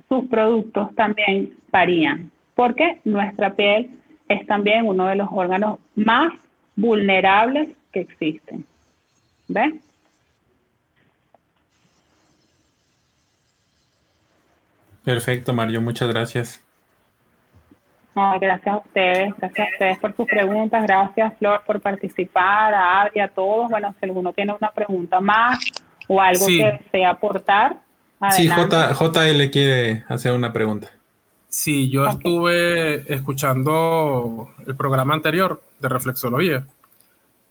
[0.09, 3.89] sus productos también varían, porque nuestra piel
[4.27, 6.33] es también uno de los órganos más
[6.75, 8.65] vulnerables que existen.
[9.47, 9.79] ¿Ve?
[15.03, 16.61] Perfecto, Mario, muchas gracias.
[18.13, 23.21] gracias a ustedes, gracias a ustedes por sus preguntas, gracias Flor por participar, a Adri,
[23.21, 23.69] a todos.
[23.69, 25.59] Bueno, si alguno tiene una pregunta más
[26.07, 27.77] o algo que desea aportar.
[28.31, 30.89] Sí, J, JL quiere hacer una pregunta.
[31.47, 36.65] Sí, yo estuve escuchando el programa anterior de reflexología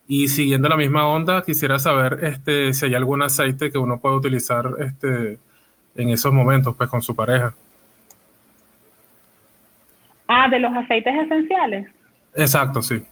[0.09, 4.17] y siguiendo la misma onda, quisiera saber este, si hay algún aceite que uno puede
[4.17, 5.39] utilizar este,
[5.97, 7.55] en esos momentos pues, con su pareja.
[10.29, 11.89] Ah, de los aceites esenciales.
[12.35, 13.03] Exacto, sí.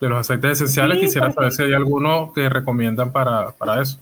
[0.00, 3.98] De los aceites esenciales quisiera saber si hay alguno que recomiendan para, para eso.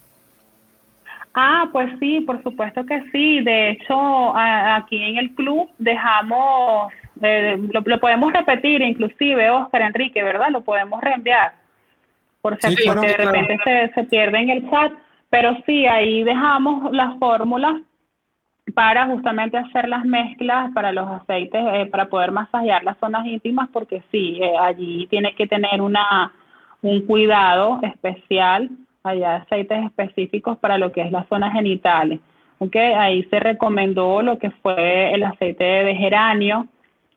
[1.34, 3.40] Ah, pues sí, por supuesto que sí.
[3.40, 6.92] De hecho, aquí en el club dejamos,
[7.22, 10.48] eh, lo, podemos repetir inclusive, Oscar Enrique, ¿verdad?
[10.50, 11.59] Lo podemos reenviar
[12.40, 14.92] por si porque de repente se, se, pierde en el chat,
[15.28, 17.76] pero sí, ahí dejamos las fórmulas
[18.74, 23.68] para justamente hacer las mezclas para los aceites, eh, para poder masajear las zonas íntimas,
[23.72, 26.32] porque sí, eh, allí tiene que tener una,
[26.82, 28.70] un cuidado especial,
[29.02, 32.20] hay aceites específicos para lo que es las zonas genitales.
[32.62, 36.66] Okay, ahí se recomendó lo que fue el aceite de geranio,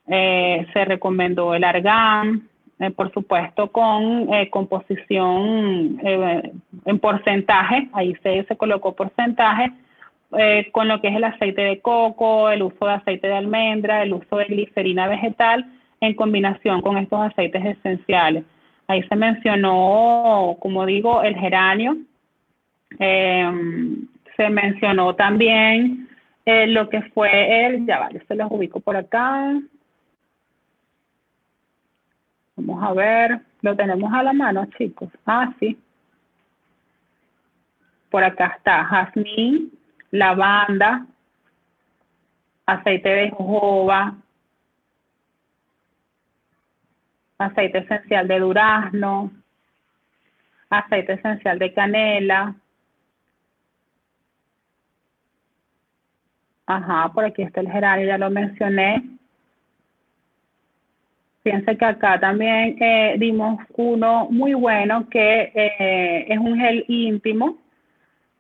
[0.08, 2.48] eh, se recomendó el argán,
[2.84, 6.52] eh, por supuesto con eh, composición eh,
[6.86, 9.72] en porcentaje, ahí se, se colocó porcentaje,
[10.72, 14.14] con lo que es el aceite de coco, el uso de aceite de almendra, el
[14.14, 15.64] uso de glicerina vegetal
[16.02, 18.44] en combinación con estos aceites esenciales.
[18.88, 21.98] Ahí se mencionó, como digo, el geranio,
[22.98, 26.10] se mencionó también
[26.48, 29.54] lo que fue el, ya vale, se los ubico por acá,
[32.56, 35.10] Vamos a ver, lo tenemos a la mano, chicos.
[35.26, 35.78] Ah, sí.
[38.10, 39.72] Por acá está jazmín,
[40.12, 41.08] lavanda,
[42.66, 44.16] aceite de jojoba,
[47.40, 49.32] aceite esencial de durazno,
[50.70, 52.56] aceite esencial de canela.
[56.66, 59.13] Ajá, por aquí está el geranio, ya lo mencioné.
[61.44, 67.58] Fíjense que acá también eh, dimos uno muy bueno que eh, es un gel íntimo.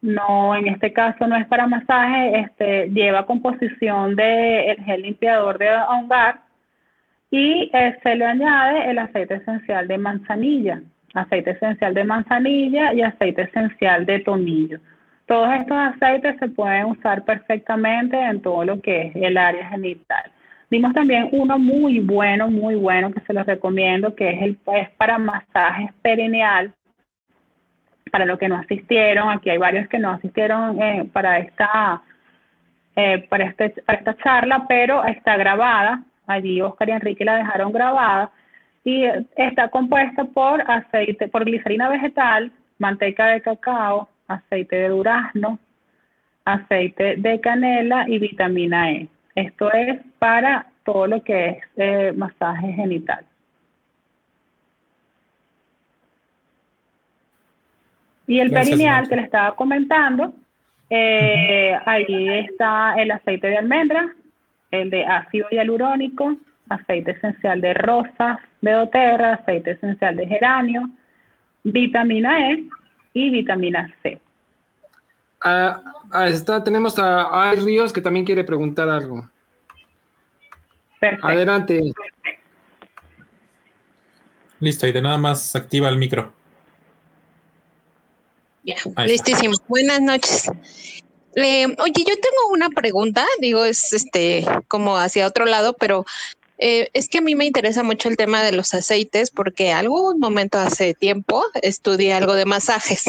[0.02, 5.58] No, en este caso no es para masaje, este, lleva composición de el gel limpiador
[5.58, 6.42] de hogar
[7.30, 10.82] y eh, se le añade el aceite esencial de manzanilla.
[11.14, 14.80] aceite esencial de manzanilla y aceite esencial de tomillo.
[15.26, 20.32] Todos estos aceites se pueden usar perfectamente en todo lo que es el área genital.
[20.74, 24.90] Dimos también uno muy bueno, muy bueno que se los recomiendo, que es el es
[24.98, 26.74] para masajes perineal.
[28.12, 32.02] Para los que no asistieron, aquí hay varios que no asistieron eh, para esta
[32.96, 36.02] eh, para, este, para esta charla, pero está grabada.
[36.26, 38.32] Allí Oscar y Enrique la dejaron grabada
[38.84, 39.04] y
[39.36, 45.60] está compuesta por aceite, por glicerina vegetal, manteca de cacao, aceite de durazno,
[46.46, 49.13] aceite de canela y vitamina E.
[49.36, 53.26] Esto es para todo lo que es eh, masaje genital.
[58.28, 60.34] Y el perineal que le estaba comentando,
[60.90, 64.14] eh, ahí está el aceite de almendra,
[64.72, 66.38] el de ácido hialurónico,
[66.70, 70.90] aceite esencial de rosas de doTERRA, aceite esencial de geranio,
[71.64, 72.64] vitamina E
[73.14, 74.20] y vitamina C.
[75.44, 79.30] Ah, ah está, tenemos a, a Ríos que también quiere preguntar algo.
[81.00, 81.28] Perfecto.
[81.28, 81.94] Adelante.
[84.62, 86.34] Listo, y de nada más activa el micro.
[88.64, 89.56] Ya, listísimo.
[89.68, 90.48] Buenas noches.
[91.36, 96.06] oye, yo tengo una pregunta, digo, es este como hacia otro lado, pero
[96.58, 100.20] eh, es que a mí me interesa mucho el tema de los aceites porque algún
[100.20, 103.04] momento hace tiempo estudié algo de masajes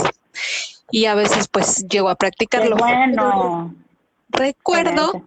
[0.95, 2.77] y a veces pues llego a practicarlo.
[2.77, 3.75] bueno.
[4.29, 5.27] Recuerdo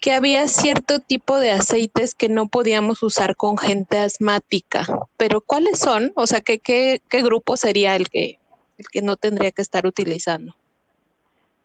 [0.00, 4.86] que había cierto tipo de aceites que no podíamos usar con gente asmática,
[5.16, 6.12] pero ¿cuáles son?
[6.14, 8.38] O sea, ¿qué, qué, qué grupo sería el que,
[8.78, 10.54] el que no tendría que estar utilizando?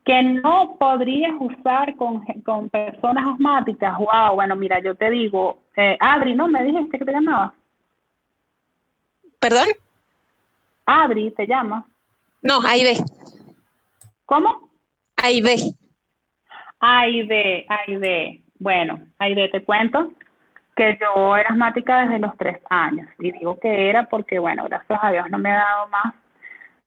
[0.04, 3.98] que no podrías usar con, con, personas asmáticas.
[4.00, 6.48] Wow, bueno, mira, yo te digo, eh, Adri, ¿no?
[6.48, 7.54] Me dijiste que te llamaba.
[9.38, 9.68] ¿Perdón?
[10.86, 11.86] Adri, ¿te llama?
[12.42, 13.04] No, Aide.
[14.28, 14.69] ¿Cómo?
[15.15, 15.55] Aide.
[16.82, 18.43] Aide, Aide.
[18.59, 20.11] Bueno, Aide, te cuento
[20.75, 23.07] que yo era asmática desde los tres años.
[23.19, 26.13] Y digo que era porque, bueno, gracias a Dios no me ha dado más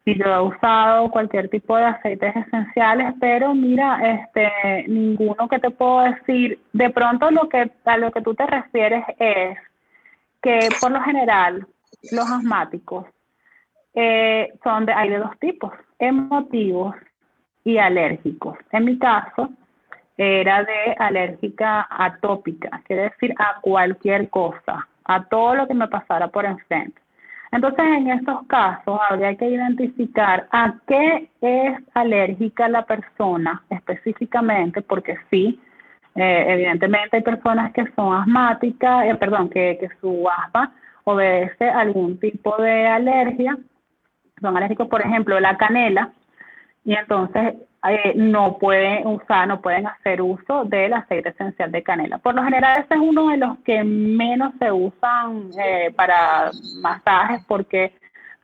[0.04, 5.70] y yo he usado cualquier tipo de aceites esenciales, pero mira, este, ninguno que te
[5.70, 6.60] puedo decir.
[6.72, 9.58] De pronto lo que a lo que tú te refieres es
[10.42, 11.66] que por lo general
[12.12, 13.06] los asmáticos
[13.94, 16.94] eh, son de, hay de dos tipos, emotivos
[17.64, 18.58] y alérgicos.
[18.72, 19.50] En mi caso
[20.16, 26.28] era de alérgica atópica, quiere decir a cualquier cosa, a todo lo que me pasara
[26.28, 27.00] por enfrente.
[27.52, 35.16] Entonces, en estos casos habría que identificar a qué es alérgica la persona específicamente, porque
[35.30, 35.58] sí,
[36.14, 40.72] eh, evidentemente hay personas que son asmáticas, eh, perdón, que, que su asma
[41.04, 43.58] obedece a algún tipo de alergia.
[44.40, 46.12] Son alérgicos, por ejemplo, la canela,
[46.84, 47.54] y entonces
[47.88, 52.18] eh, no pueden usar, no pueden hacer uso del aceite esencial de canela.
[52.18, 56.50] Por lo general, ese es uno de los que menos se usan eh, para
[56.82, 57.92] masajes porque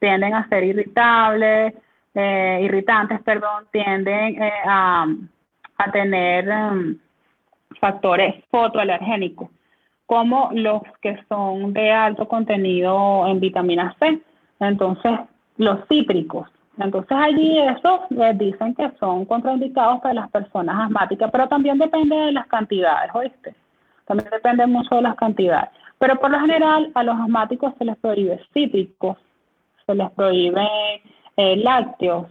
[0.01, 1.75] tienden a ser irritables,
[2.15, 5.07] eh, irritantes, perdón, tienden a,
[5.79, 6.97] a, tener um,
[7.79, 9.51] factores fotoalergénicos,
[10.07, 14.19] como los que son de alto contenido en vitamina C.
[14.61, 15.13] Entonces,
[15.59, 16.49] los cítricos
[16.79, 22.15] entonces allí eso les dicen que son contraindicados para las personas asmáticas, pero también depende
[22.15, 23.55] de las cantidades, ¿oíste?
[24.07, 25.71] También depende mucho de las cantidades.
[25.99, 29.17] Pero por lo general a los asmáticos se les prohíbe cítricos,
[29.87, 30.67] se les prohíbe
[31.37, 32.27] eh, lácteos,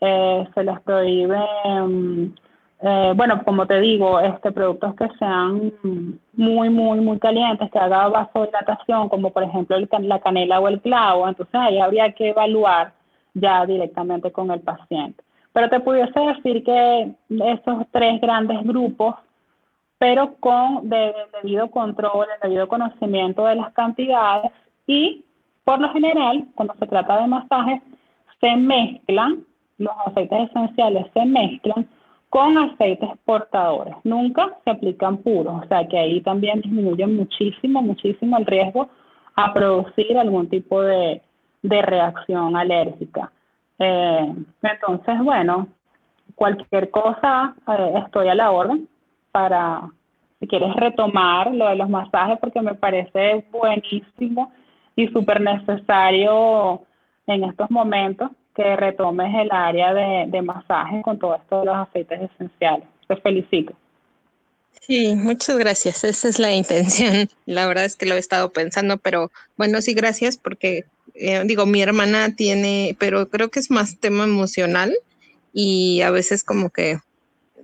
[0.00, 2.24] eh, se les prohíbe, mm,
[2.82, 5.72] eh, bueno, como te digo, este productos que sean
[6.32, 11.28] muy, muy, muy calientes, que haga vasodilatación, como por ejemplo la canela o el clavo.
[11.28, 12.92] Entonces ahí habría que evaluar
[13.34, 15.22] ya directamente con el paciente.
[15.52, 19.14] Pero te pudiese decir que esos tres grandes grupos,
[19.98, 24.50] pero con de, debido control, el debido conocimiento de las cantidades
[24.86, 25.24] y
[25.64, 27.80] por lo general, cuando se trata de masajes,
[28.40, 29.44] se mezclan,
[29.78, 31.88] los aceites esenciales se mezclan
[32.28, 33.94] con aceites portadores.
[34.04, 38.88] Nunca se aplican puros, o sea que ahí también disminuye muchísimo, muchísimo el riesgo
[39.36, 41.22] a producir algún tipo de,
[41.64, 43.32] de reacción alérgica.
[43.78, 45.66] Eh, entonces, bueno,
[46.34, 48.86] cualquier cosa, eh, estoy a la orden
[49.32, 49.88] para,
[50.38, 54.52] si quieres retomar lo de los masajes, porque me parece buenísimo
[54.94, 56.82] y súper necesario
[57.26, 61.76] en estos momentos que retomes el área de, de masaje con todo esto de los
[61.76, 62.86] aceites esenciales.
[63.08, 63.72] Te felicito.
[64.80, 66.04] Sí, muchas gracias.
[66.04, 67.30] Esa es la intención.
[67.46, 70.84] La verdad es que lo he estado pensando, pero bueno, sí, gracias porque
[71.14, 74.94] eh, digo, mi hermana tiene, pero creo que es más tema emocional
[75.52, 76.98] y a veces como que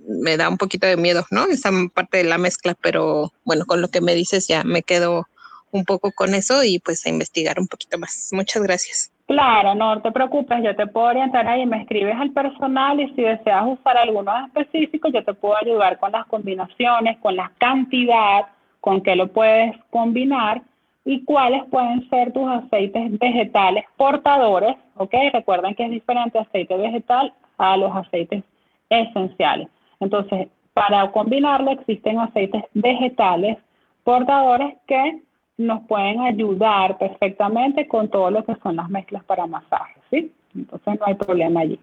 [0.07, 1.45] me da un poquito de miedo, ¿no?
[1.47, 5.27] Esa parte de la mezcla, pero bueno, con lo que me dices ya me quedo
[5.71, 8.29] un poco con eso y pues a investigar un poquito más.
[8.31, 9.11] Muchas gracias.
[9.27, 13.21] Claro, no te preocupes, yo te puedo orientar ahí, me escribes al personal y si
[13.21, 18.47] deseas usar algunos específicos, yo te puedo ayudar con las combinaciones, con la cantidad,
[18.81, 20.61] con qué lo puedes combinar
[21.05, 25.13] y cuáles pueden ser tus aceites vegetales portadores, ¿ok?
[25.33, 28.43] Recuerden que es diferente aceite vegetal a los aceites
[28.89, 29.67] esenciales.
[29.99, 33.57] Entonces, para combinarlo existen aceites vegetales
[34.03, 35.21] portadores que
[35.65, 40.31] nos pueden ayudar perfectamente con todo lo que son las mezclas para masaje, ¿sí?
[40.55, 41.79] Entonces no hay problema allí.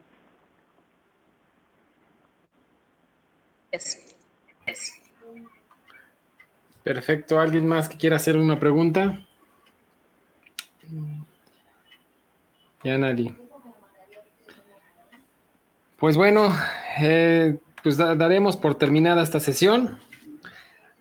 [6.83, 7.39] Perfecto.
[7.39, 9.19] ¿Alguien más que quiera hacer una pregunta?
[12.83, 13.35] Ya nadie.
[15.99, 16.55] Pues bueno,
[17.01, 19.99] eh, pues daremos por terminada esta sesión.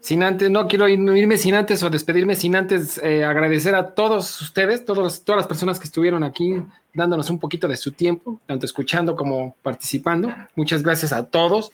[0.07, 4.41] Sin antes, no quiero irme sin antes o despedirme sin antes eh, agradecer a todos
[4.41, 6.63] ustedes, todos, todas las personas que estuvieron aquí
[6.93, 10.33] dándonos un poquito de su tiempo, tanto escuchando como participando.
[10.55, 11.73] Muchas gracias a todos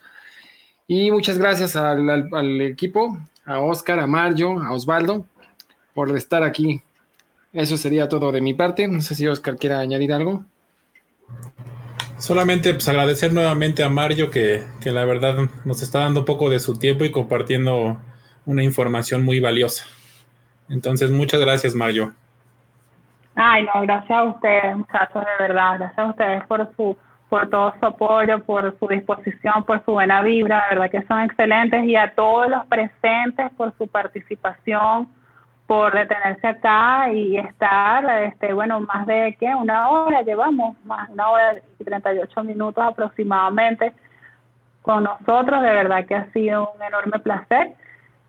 [0.88, 5.28] y muchas gracias al, equipo, a Oscar, a Mario, a Osvaldo,
[5.94, 6.82] por estar aquí.
[7.54, 8.88] Eso sería todo de mi parte.
[8.88, 10.44] No sé si Oscar quiera añadir algo.
[12.18, 16.50] Solamente pues, agradecer nuevamente a Mario que, que la verdad nos está dando un poco
[16.50, 18.02] de su tiempo y compartiendo
[18.46, 19.86] una información muy valiosa.
[20.70, 22.14] Entonces, muchas gracias, Mario.
[23.36, 25.76] Ay, no, gracias a ustedes, muchachos, de verdad.
[25.80, 26.98] Gracias a ustedes por su
[27.34, 31.20] por todo su apoyo, por su disposición, por su buena vibra, de verdad que son
[31.22, 35.08] excelentes y a todos los presentes por su participación,
[35.66, 41.28] por detenerse acá y estar, este, bueno, más de qué, una hora llevamos, más una
[41.32, 43.94] hora y 38 minutos aproximadamente
[44.84, 47.74] con nosotros, de verdad que ha sido un enorme placer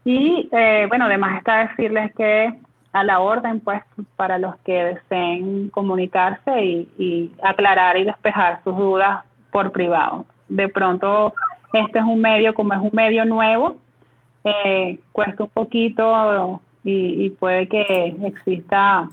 [0.04, 2.52] y eh, bueno, además está decirles que
[2.92, 3.82] a la orden, pues,
[4.14, 10.26] para los que deseen comunicarse y, aclarar y despejar sus dudas por privado.
[10.48, 11.34] De pronto,
[11.72, 13.76] este es un medio, como es un medio nuevo,
[14.44, 19.08] eh, cuesta un poquito y, puede que exista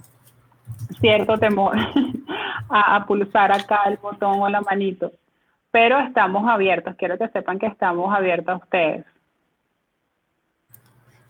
[1.00, 1.76] cierto temor
[2.70, 5.12] a, a, pulsar acá el botón o la manito.
[5.72, 9.06] Pero estamos abiertos, quiero que sepan que estamos abiertos a ustedes.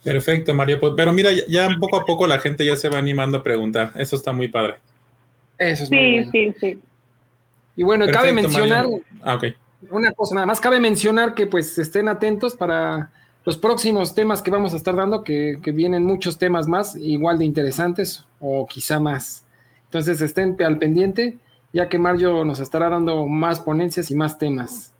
[0.04, 0.80] Perfecto, María.
[0.80, 3.92] Pues, pero mira, ya poco a poco la gente ya se va animando a preguntar.
[3.96, 4.76] Eso está muy padre.
[5.58, 6.80] Eso es sí, sí, sí.
[7.76, 8.86] Y bueno, cabe mencionar
[9.24, 9.40] ah,
[9.90, 13.12] una cosa nada más, cabe mencionar que pues estén atentos para
[13.46, 17.40] los próximos temas que vamos a estar dando, que, que vienen muchos temas más, igual
[17.40, 19.46] de interesantes o quizá más.
[19.86, 21.38] Entonces estén al pendiente,
[21.74, 24.91] ya que Mario nos estará dando más ponencias y más temas.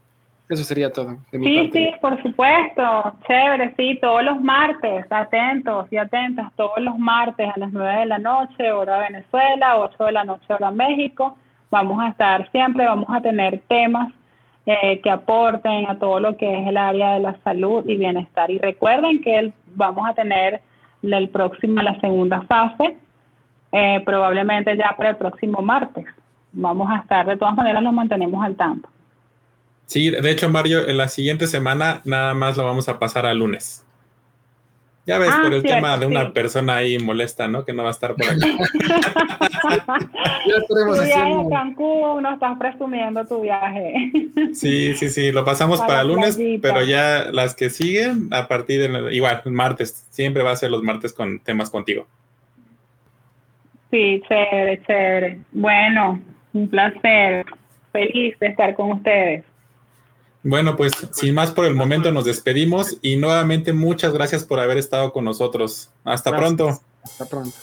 [0.52, 1.16] Eso sería todo.
[1.32, 3.14] sí, sí, por supuesto.
[3.26, 8.06] Chévere, sí, todos los martes, atentos y atentas, todos los martes a las 9 de
[8.06, 11.38] la noche, hora Venezuela, 8 de la noche, hora México.
[11.70, 14.12] Vamos a estar siempre, vamos a tener temas
[14.66, 18.52] eh, que aporten a todo lo que es el área de la salud y bienestar.
[18.52, 20.60] Y recuerden que vamos a tener
[21.02, 22.98] el próximo, la segunda fase,
[23.72, 26.06] eh, probablemente ya para el próximo martes.
[26.52, 28.90] Vamos a estar, de todas maneras, nos mantenemos al tanto.
[29.92, 33.34] Sí, de hecho, Mario, en la siguiente semana nada más lo vamos a pasar a
[33.34, 33.86] lunes.
[35.06, 37.66] Ya ves, ah, por el tema de una persona ahí molesta, ¿no?
[37.66, 38.40] Que no va a estar por aquí.
[40.48, 44.14] ya estaremos tu viaje a Cancún, no estás presumiendo tu viaje.
[44.54, 49.14] sí, sí, sí, lo pasamos para, lunes, pero ya las que siguen, a partir de,
[49.14, 52.08] igual, martes, siempre va a ser los martes con temas contigo.
[53.92, 55.42] Sí, chévere, chévere.
[55.52, 56.22] Bueno,
[56.54, 57.46] un placer.
[57.92, 59.44] Feliz de estar con ustedes.
[60.44, 64.78] Bueno, pues sin más por el momento nos despedimos y nuevamente muchas gracias por haber
[64.78, 65.90] estado con nosotros.
[66.04, 66.82] Hasta pronto.
[67.04, 67.56] Hasta pronto.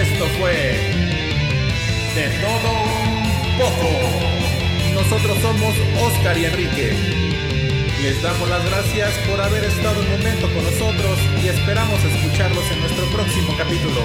[0.00, 0.52] Esto fue
[2.14, 3.88] de todo un poco.
[4.94, 6.96] Nosotros somos Oscar y Enrique.
[8.02, 12.80] Les damos las gracias por haber estado un momento con nosotros y esperamos escucharlos en
[12.80, 14.00] nuestro próximo capítulo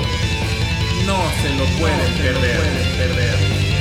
[1.05, 2.61] no se lo pueden perder.
[2.97, 3.74] perder.